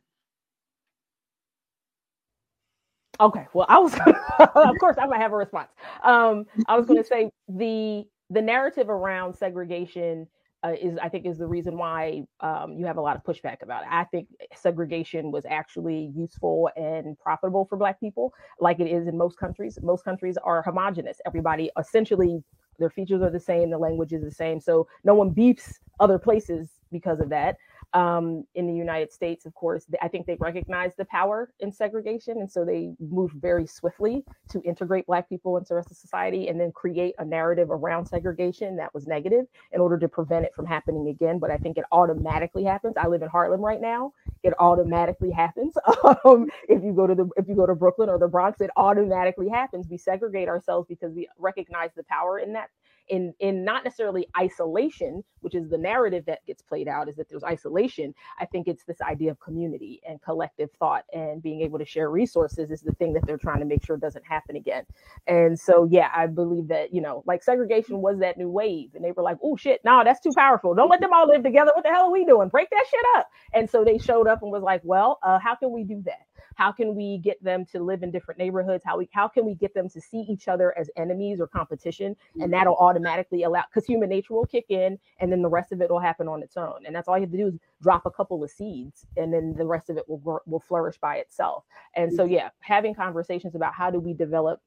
Okay 3.21 3.47
well 3.55 3.67
i 3.69 3.79
was 3.79 3.95
of 4.39 4.79
course 4.79 4.97
i 5.01 5.07
might 5.07 5.21
have 5.21 5.33
a 5.33 5.37
response. 5.37 5.71
Um 6.03 6.45
i 6.67 6.77
was 6.77 6.87
going 6.87 7.03
to 7.03 7.09
say 7.09 7.31
the 7.49 8.07
the 8.33 8.43
narrative 8.43 8.89
around 8.89 9.35
segregation 9.35 10.27
uh, 10.65 10.75
is 10.81 10.97
I 11.03 11.09
think 11.09 11.27
is 11.27 11.39
the 11.39 11.47
reason 11.47 11.77
why 11.77 12.23
um, 12.41 12.77
you 12.79 12.87
have 12.87 12.97
a 12.97 13.01
lot 13.01 13.17
of 13.17 13.25
pushback 13.25 13.63
about 13.63 13.83
it. 13.83 13.89
I 13.91 14.05
think 14.05 14.29
segregation 14.55 15.33
was 15.33 15.45
actually 15.45 16.13
useful 16.15 16.71
and 16.77 17.19
profitable 17.19 17.65
for 17.65 17.77
Black 17.77 17.99
people, 17.99 18.33
like 18.61 18.79
it 18.79 18.87
is 18.87 19.09
in 19.09 19.19
most 19.19 19.39
countries. 19.39 19.79
Most 19.83 20.05
countries 20.05 20.37
are 20.43 20.63
homogenous. 20.63 21.21
Everybody 21.27 21.71
essentially 21.79 22.43
their 22.79 22.91
features 22.91 23.23
are 23.23 23.31
the 23.31 23.41
same, 23.41 23.71
the 23.71 23.79
language 23.79 24.13
is 24.13 24.23
the 24.23 24.31
same, 24.31 24.59
so 24.61 24.87
no 25.05 25.15
one 25.15 25.31
beefs 25.31 25.79
other 26.01 26.19
places 26.19 26.71
because 26.91 27.21
of 27.21 27.29
that. 27.29 27.57
Um, 27.95 28.45
in 28.55 28.67
the 28.67 28.75
United 28.75 29.13
States, 29.13 29.45
of 29.45 29.55
course, 29.55 29.87
I 30.01 30.09
think 30.09 30.27
they 30.27 30.37
recognize 30.41 30.95
the 30.97 31.05
power 31.05 31.53
in 31.61 31.71
segregation. 31.71 32.39
And 32.39 32.51
so 32.51 32.65
they 32.65 32.93
moved 32.99 33.35
very 33.35 33.67
swiftly 33.67 34.25
to 34.51 34.61
integrate 34.63 35.07
Black 35.07 35.29
people 35.29 35.57
into 35.59 35.71
the 35.71 35.75
rest 35.77 35.91
of 35.91 35.97
society 35.97 36.49
and 36.49 36.59
then 36.59 36.73
create 36.73 37.15
a 37.19 37.25
narrative 37.25 37.71
around 37.71 38.07
segregation 38.07 38.77
that 38.77 38.95
was 38.95 39.07
negative 39.07 39.47
in 39.73 39.81
order 39.81 39.99
to 39.99 40.09
prevent 40.09 40.45
it 40.45 40.55
from 40.55 40.65
happening 40.67 41.09
again. 41.09 41.39
But 41.39 41.51
I 41.51 41.59
think 41.59 41.77
it 41.77 41.85
automatically 41.93 42.65
happens. 42.65 42.95
I 42.97 43.07
live 43.09 43.23
in 43.23 43.29
Harlem 43.29 43.61
right 43.61 43.81
now. 43.81 44.13
It 44.43 44.55
automatically 44.59 45.31
happens. 45.31 45.75
um, 46.25 46.49
if 46.69 46.83
you 46.83 46.93
go 46.93 47.07
to 47.07 47.15
the 47.15 47.29
if 47.37 47.47
you 47.49 47.55
go 47.55 47.67
to 47.67 47.75
Brooklyn 47.75 48.09
or 48.09 48.19
the 48.19 48.29
Bronx, 48.29 48.61
it 48.61 48.71
automatically 48.77 49.49
happens. 49.49 49.87
We 49.89 49.99
segregate 49.99 50.49
ourselves 50.49 50.87
because 50.89 51.13
we 51.13 51.29
recognize 51.39 51.91
the 51.95 52.05
power 52.05 52.39
in 52.39 52.53
that 52.55 52.71
in 53.13 53.35
in 53.41 53.65
not 53.65 53.85
necessarily 53.85 54.27
isolation 54.37 55.23
which 55.43 55.55
is 55.55 55.69
the 55.69 55.79
narrative 55.79 56.25
that 56.27 56.45
gets 56.47 56.63
played 56.63 56.89
out 56.89 57.09
is 57.09 57.17
that 57.17 57.29
there's 57.29 57.45
isolation. 57.45 58.15
I 58.39 58.47
think 58.47 58.69
it's 58.69 58.85
this 58.85 59.01
idea 59.03 59.31
of 59.33 59.41
community 59.41 60.01
and 60.09 60.23
collective 60.23 60.71
thought 60.79 61.05
and 61.13 61.43
being 61.43 61.61
able 61.61 61.79
to 61.79 61.85
share 61.85 62.11
resources 62.11 62.71
is 62.71 62.81
the 62.81 62.93
thing 62.93 63.13
that 63.15 63.27
they're 63.27 63.39
trying 63.39 63.61
to 63.61 63.67
make 63.67 63.85
sure 63.85 63.97
doesn't 63.97 64.25
happen 64.25 64.57
again. 64.57 64.85
And 65.27 65.59
so 65.59 65.85
yeah 65.91 66.11
i 66.15 66.27
believe 66.27 66.69
that 66.69 66.95
you 66.95 67.01
know 67.01 67.23
like 67.27 67.43
segregation 67.43 68.01
was 68.01 68.19
that 68.21 68.39
new 68.39 68.49
wave 68.49 68.91
and 68.95 69.05
they 69.05 69.13
were 69.13 69.23
like 69.23 69.39
oh 69.43 69.57
shit 69.57 69.81
no 69.85 70.03
that's 70.05 70.21
too 70.21 70.33
powerful. 70.35 70.75
Don't 70.75 70.89
let 70.89 71.01
them 71.01 71.13
all 71.13 71.29
live 71.29 71.43
together. 71.43 71.73
What 71.75 71.85
the 71.85 71.91
hell 71.91 72.07
are 72.07 72.13
we 72.13 72.25
doing? 72.25 72.49
Break 72.49 72.71
that 72.71 72.85
shit 72.91 73.05
up. 73.17 73.29
And 73.53 73.69
so 73.69 73.85
they 73.85 73.99
showed 73.99 74.27
up 74.29 74.43
and 74.43 74.51
was 74.51 74.63
like 74.63 74.81
well 74.85 75.19
uh, 75.23 75.39
how 75.39 75.55
can 75.55 75.73
we 75.73 75.85
do 75.85 76.03
that 76.07 76.27
how 76.63 76.71
can 76.71 76.95
we 76.95 77.19
get 77.19 77.43
them 77.43 77.65
to 77.67 77.83
live 77.83 78.05
in 78.05 78.13
different 78.13 78.39
neighborhoods 78.39 78.85
how 78.87 78.97
we 78.97 79.09
how 79.13 79.27
can 79.27 79.45
we 79.45 79.55
get 79.55 79.75
them 79.75 79.89
to 79.89 80.01
see 80.01 80.25
each 80.29 80.47
other 80.47 80.77
as 80.79 80.89
enemies 80.97 81.41
or 81.41 81.49
competition 81.49 82.15
and 82.35 82.43
mm-hmm. 82.43 82.53
that'll 82.53 82.77
automatically 82.77 83.43
allow 83.43 83.65
because 83.69 83.85
human 83.85 84.09
nature 84.09 84.33
will 84.33 84.47
kick 84.47 84.67
in 84.69 84.97
and 85.19 85.33
then 85.33 85.43
the 85.43 85.49
rest 85.49 85.73
of 85.73 85.81
it 85.81 85.91
will 85.91 85.99
happen 85.99 86.29
on 86.29 86.41
its 86.41 86.57
own 86.57 86.87
and 86.87 86.95
that's 86.95 87.09
all 87.09 87.17
you 87.17 87.23
have 87.23 87.33
to 87.33 87.37
do 87.37 87.49
is 87.49 87.55
drop 87.83 88.07
a 88.07 88.11
couple 88.13 88.45
of 88.45 88.51
seeds 88.51 89.05
and 89.17 89.35
then 89.35 89.55
the 89.59 89.67
rest 89.67 89.91
of 89.91 89.97
it 89.97 90.09
will 90.09 90.41
will 90.47 90.63
flourish 90.69 90.97
by 90.99 91.17
itself 91.17 91.65
and 91.97 92.13
so 92.13 92.23
mm-hmm. 92.23 92.35
yeah 92.35 92.49
having 92.61 92.95
conversations 92.95 93.57
about 93.57 93.75
how 93.75 93.91
do 93.91 93.99
we 93.99 94.15
develop 94.15 94.61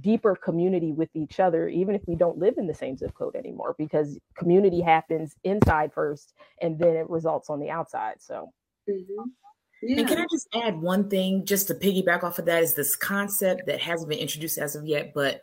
deeper 0.00 0.34
community 0.34 0.90
with 0.90 1.10
each 1.14 1.38
other, 1.38 1.68
even 1.68 1.94
if 1.94 2.00
we 2.06 2.16
don't 2.16 2.38
live 2.38 2.54
in 2.56 2.66
the 2.66 2.72
same 2.72 2.96
zip 2.96 3.12
code 3.12 3.36
anymore, 3.36 3.74
because 3.76 4.18
community 4.34 4.80
happens 4.80 5.36
inside 5.44 5.92
first 5.92 6.32
and 6.62 6.78
then 6.78 6.96
it 6.96 7.10
results 7.10 7.50
on 7.50 7.60
the 7.60 7.68
outside. 7.68 8.14
So, 8.18 8.50
mm-hmm. 8.88 9.28
Yeah. 9.82 10.00
And 10.00 10.08
can 10.08 10.18
I 10.18 10.26
just 10.30 10.48
add 10.54 10.80
one 10.80 11.10
thing 11.10 11.44
just 11.44 11.66
to 11.66 11.74
piggyback 11.74 12.22
off 12.22 12.38
of 12.38 12.44
that 12.44 12.62
is 12.62 12.74
this 12.74 12.94
concept 12.94 13.66
that 13.66 13.80
hasn't 13.80 14.08
been 14.08 14.18
introduced 14.18 14.58
as 14.58 14.76
of 14.76 14.86
yet, 14.86 15.12
but 15.12 15.42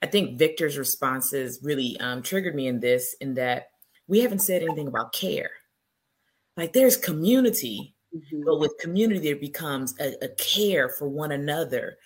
I 0.00 0.06
think 0.06 0.38
Victor's 0.38 0.78
responses 0.78 1.60
really 1.62 1.98
um, 1.98 2.22
triggered 2.22 2.54
me 2.54 2.68
in 2.68 2.80
this, 2.80 3.16
in 3.20 3.34
that 3.34 3.66
we 4.06 4.20
haven't 4.20 4.40
said 4.40 4.62
anything 4.62 4.86
about 4.86 5.12
care. 5.12 5.50
Like 6.56 6.72
there's 6.72 6.96
community, 6.96 7.94
mm-hmm. 8.14 8.42
but 8.44 8.60
with 8.60 8.78
community, 8.78 9.20
there 9.20 9.36
becomes 9.36 9.94
a, 10.00 10.14
a 10.24 10.28
care 10.36 10.88
for 10.88 11.08
one 11.08 11.32
another 11.32 11.96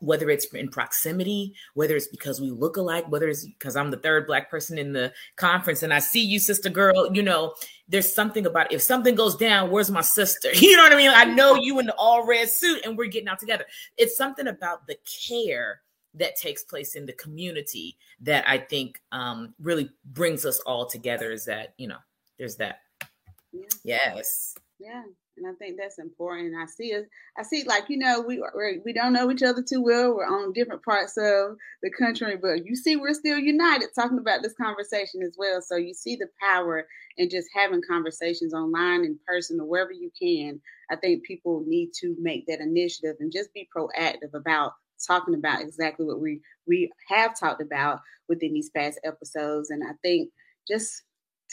whether 0.00 0.30
it's 0.30 0.46
in 0.46 0.68
proximity, 0.68 1.54
whether 1.74 1.96
it's 1.96 2.06
because 2.06 2.40
we 2.40 2.50
look 2.50 2.76
alike, 2.76 3.04
whether 3.08 3.28
it's 3.28 3.44
because 3.44 3.76
I'm 3.76 3.90
the 3.90 3.96
third 3.96 4.26
black 4.26 4.50
person 4.50 4.78
in 4.78 4.92
the 4.92 5.12
conference 5.36 5.82
and 5.82 5.92
I 5.92 5.98
see 5.98 6.24
you, 6.24 6.38
sister 6.38 6.68
girl, 6.68 7.14
you 7.14 7.22
know, 7.22 7.54
there's 7.88 8.12
something 8.12 8.46
about 8.46 8.72
if 8.72 8.82
something 8.82 9.14
goes 9.14 9.36
down, 9.36 9.70
where's 9.70 9.90
my 9.90 10.00
sister? 10.00 10.48
You 10.54 10.76
know 10.76 10.84
what 10.84 10.92
I 10.92 10.96
mean? 10.96 11.10
I 11.10 11.24
know 11.24 11.54
you 11.54 11.78
in 11.78 11.86
the 11.86 11.94
all 11.96 12.26
red 12.26 12.48
suit 12.48 12.84
and 12.84 12.96
we're 12.96 13.06
getting 13.06 13.28
out 13.28 13.38
together. 13.38 13.64
It's 13.96 14.16
something 14.16 14.46
about 14.46 14.86
the 14.86 14.96
care 15.28 15.80
that 16.14 16.36
takes 16.36 16.62
place 16.62 16.94
in 16.94 17.06
the 17.06 17.12
community 17.12 17.96
that 18.20 18.48
I 18.48 18.58
think 18.58 19.02
um, 19.12 19.54
really 19.60 19.90
brings 20.04 20.46
us 20.46 20.60
all 20.60 20.86
together 20.86 21.32
is 21.32 21.44
that, 21.46 21.74
you 21.76 21.88
know, 21.88 21.98
there's 22.38 22.56
that. 22.56 22.80
Yeah. 23.52 24.14
Yes. 24.14 24.56
Yeah 24.78 25.02
and 25.36 25.46
I 25.46 25.52
think 25.58 25.76
that's 25.78 25.98
important. 25.98 26.54
I 26.56 26.66
see 26.66 26.94
us, 26.94 27.04
I 27.38 27.42
see 27.42 27.64
like 27.64 27.84
you 27.88 27.98
know 27.98 28.20
we 28.20 28.38
we're, 28.38 28.80
we 28.84 28.92
don't 28.92 29.12
know 29.12 29.30
each 29.30 29.42
other 29.42 29.62
too 29.62 29.82
well. 29.82 30.14
We're 30.14 30.26
on 30.26 30.52
different 30.52 30.84
parts 30.84 31.16
of 31.16 31.56
the 31.82 31.90
country, 31.90 32.36
but 32.40 32.64
you 32.64 32.76
see 32.76 32.96
we're 32.96 33.14
still 33.14 33.38
united 33.38 33.88
talking 33.94 34.18
about 34.18 34.42
this 34.42 34.54
conversation 34.54 35.22
as 35.22 35.36
well. 35.38 35.60
So 35.60 35.76
you 35.76 35.94
see 35.94 36.16
the 36.16 36.28
power 36.40 36.86
in 37.16 37.30
just 37.30 37.48
having 37.54 37.82
conversations 37.88 38.54
online, 38.54 39.04
in 39.04 39.18
person, 39.26 39.60
or 39.60 39.66
wherever 39.66 39.92
you 39.92 40.10
can. 40.20 40.60
I 40.90 40.96
think 40.96 41.24
people 41.24 41.64
need 41.66 41.90
to 42.00 42.16
make 42.20 42.46
that 42.46 42.60
initiative 42.60 43.16
and 43.20 43.32
just 43.32 43.52
be 43.52 43.68
proactive 43.76 44.34
about 44.34 44.72
talking 45.06 45.34
about 45.34 45.60
exactly 45.60 46.06
what 46.06 46.20
we 46.20 46.40
we 46.66 46.90
have 47.08 47.38
talked 47.38 47.62
about 47.62 48.00
within 48.28 48.52
these 48.52 48.70
past 48.70 49.00
episodes. 49.04 49.70
And 49.70 49.82
I 49.84 49.92
think 50.02 50.30
just 50.66 51.02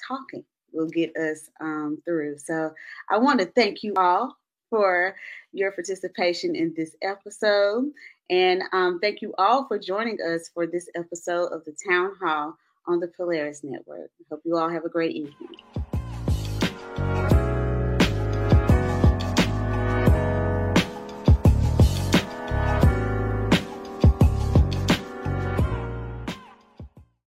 talking 0.08 0.44
will 0.71 0.88
get 0.88 1.15
us 1.15 1.49
um, 1.60 2.01
through. 2.05 2.38
So 2.38 2.73
I 3.10 3.17
want 3.17 3.39
to 3.39 3.45
thank 3.45 3.84
you 3.84 3.93
all 3.95 4.36
for 4.69 5.15
your 5.51 5.71
participation 5.71 6.55
in 6.55 6.73
this 6.75 6.95
episode. 7.01 7.91
And 8.29 8.63
um, 8.71 8.99
thank 9.01 9.21
you 9.21 9.34
all 9.38 9.67
for 9.67 9.77
joining 9.77 10.17
us 10.21 10.49
for 10.53 10.65
this 10.65 10.88
episode 10.95 11.47
of 11.47 11.65
the 11.65 11.75
Town 11.88 12.13
Hall 12.21 12.57
on 12.88 12.99
the 12.99 13.10
Polaris 13.10 13.62
Network. 13.63 14.10
Hope 14.29 14.41
you 14.45 14.57
all 14.57 14.69
have 14.69 14.86
a 14.86 14.89
great 14.89 15.15
evening. 15.15 15.81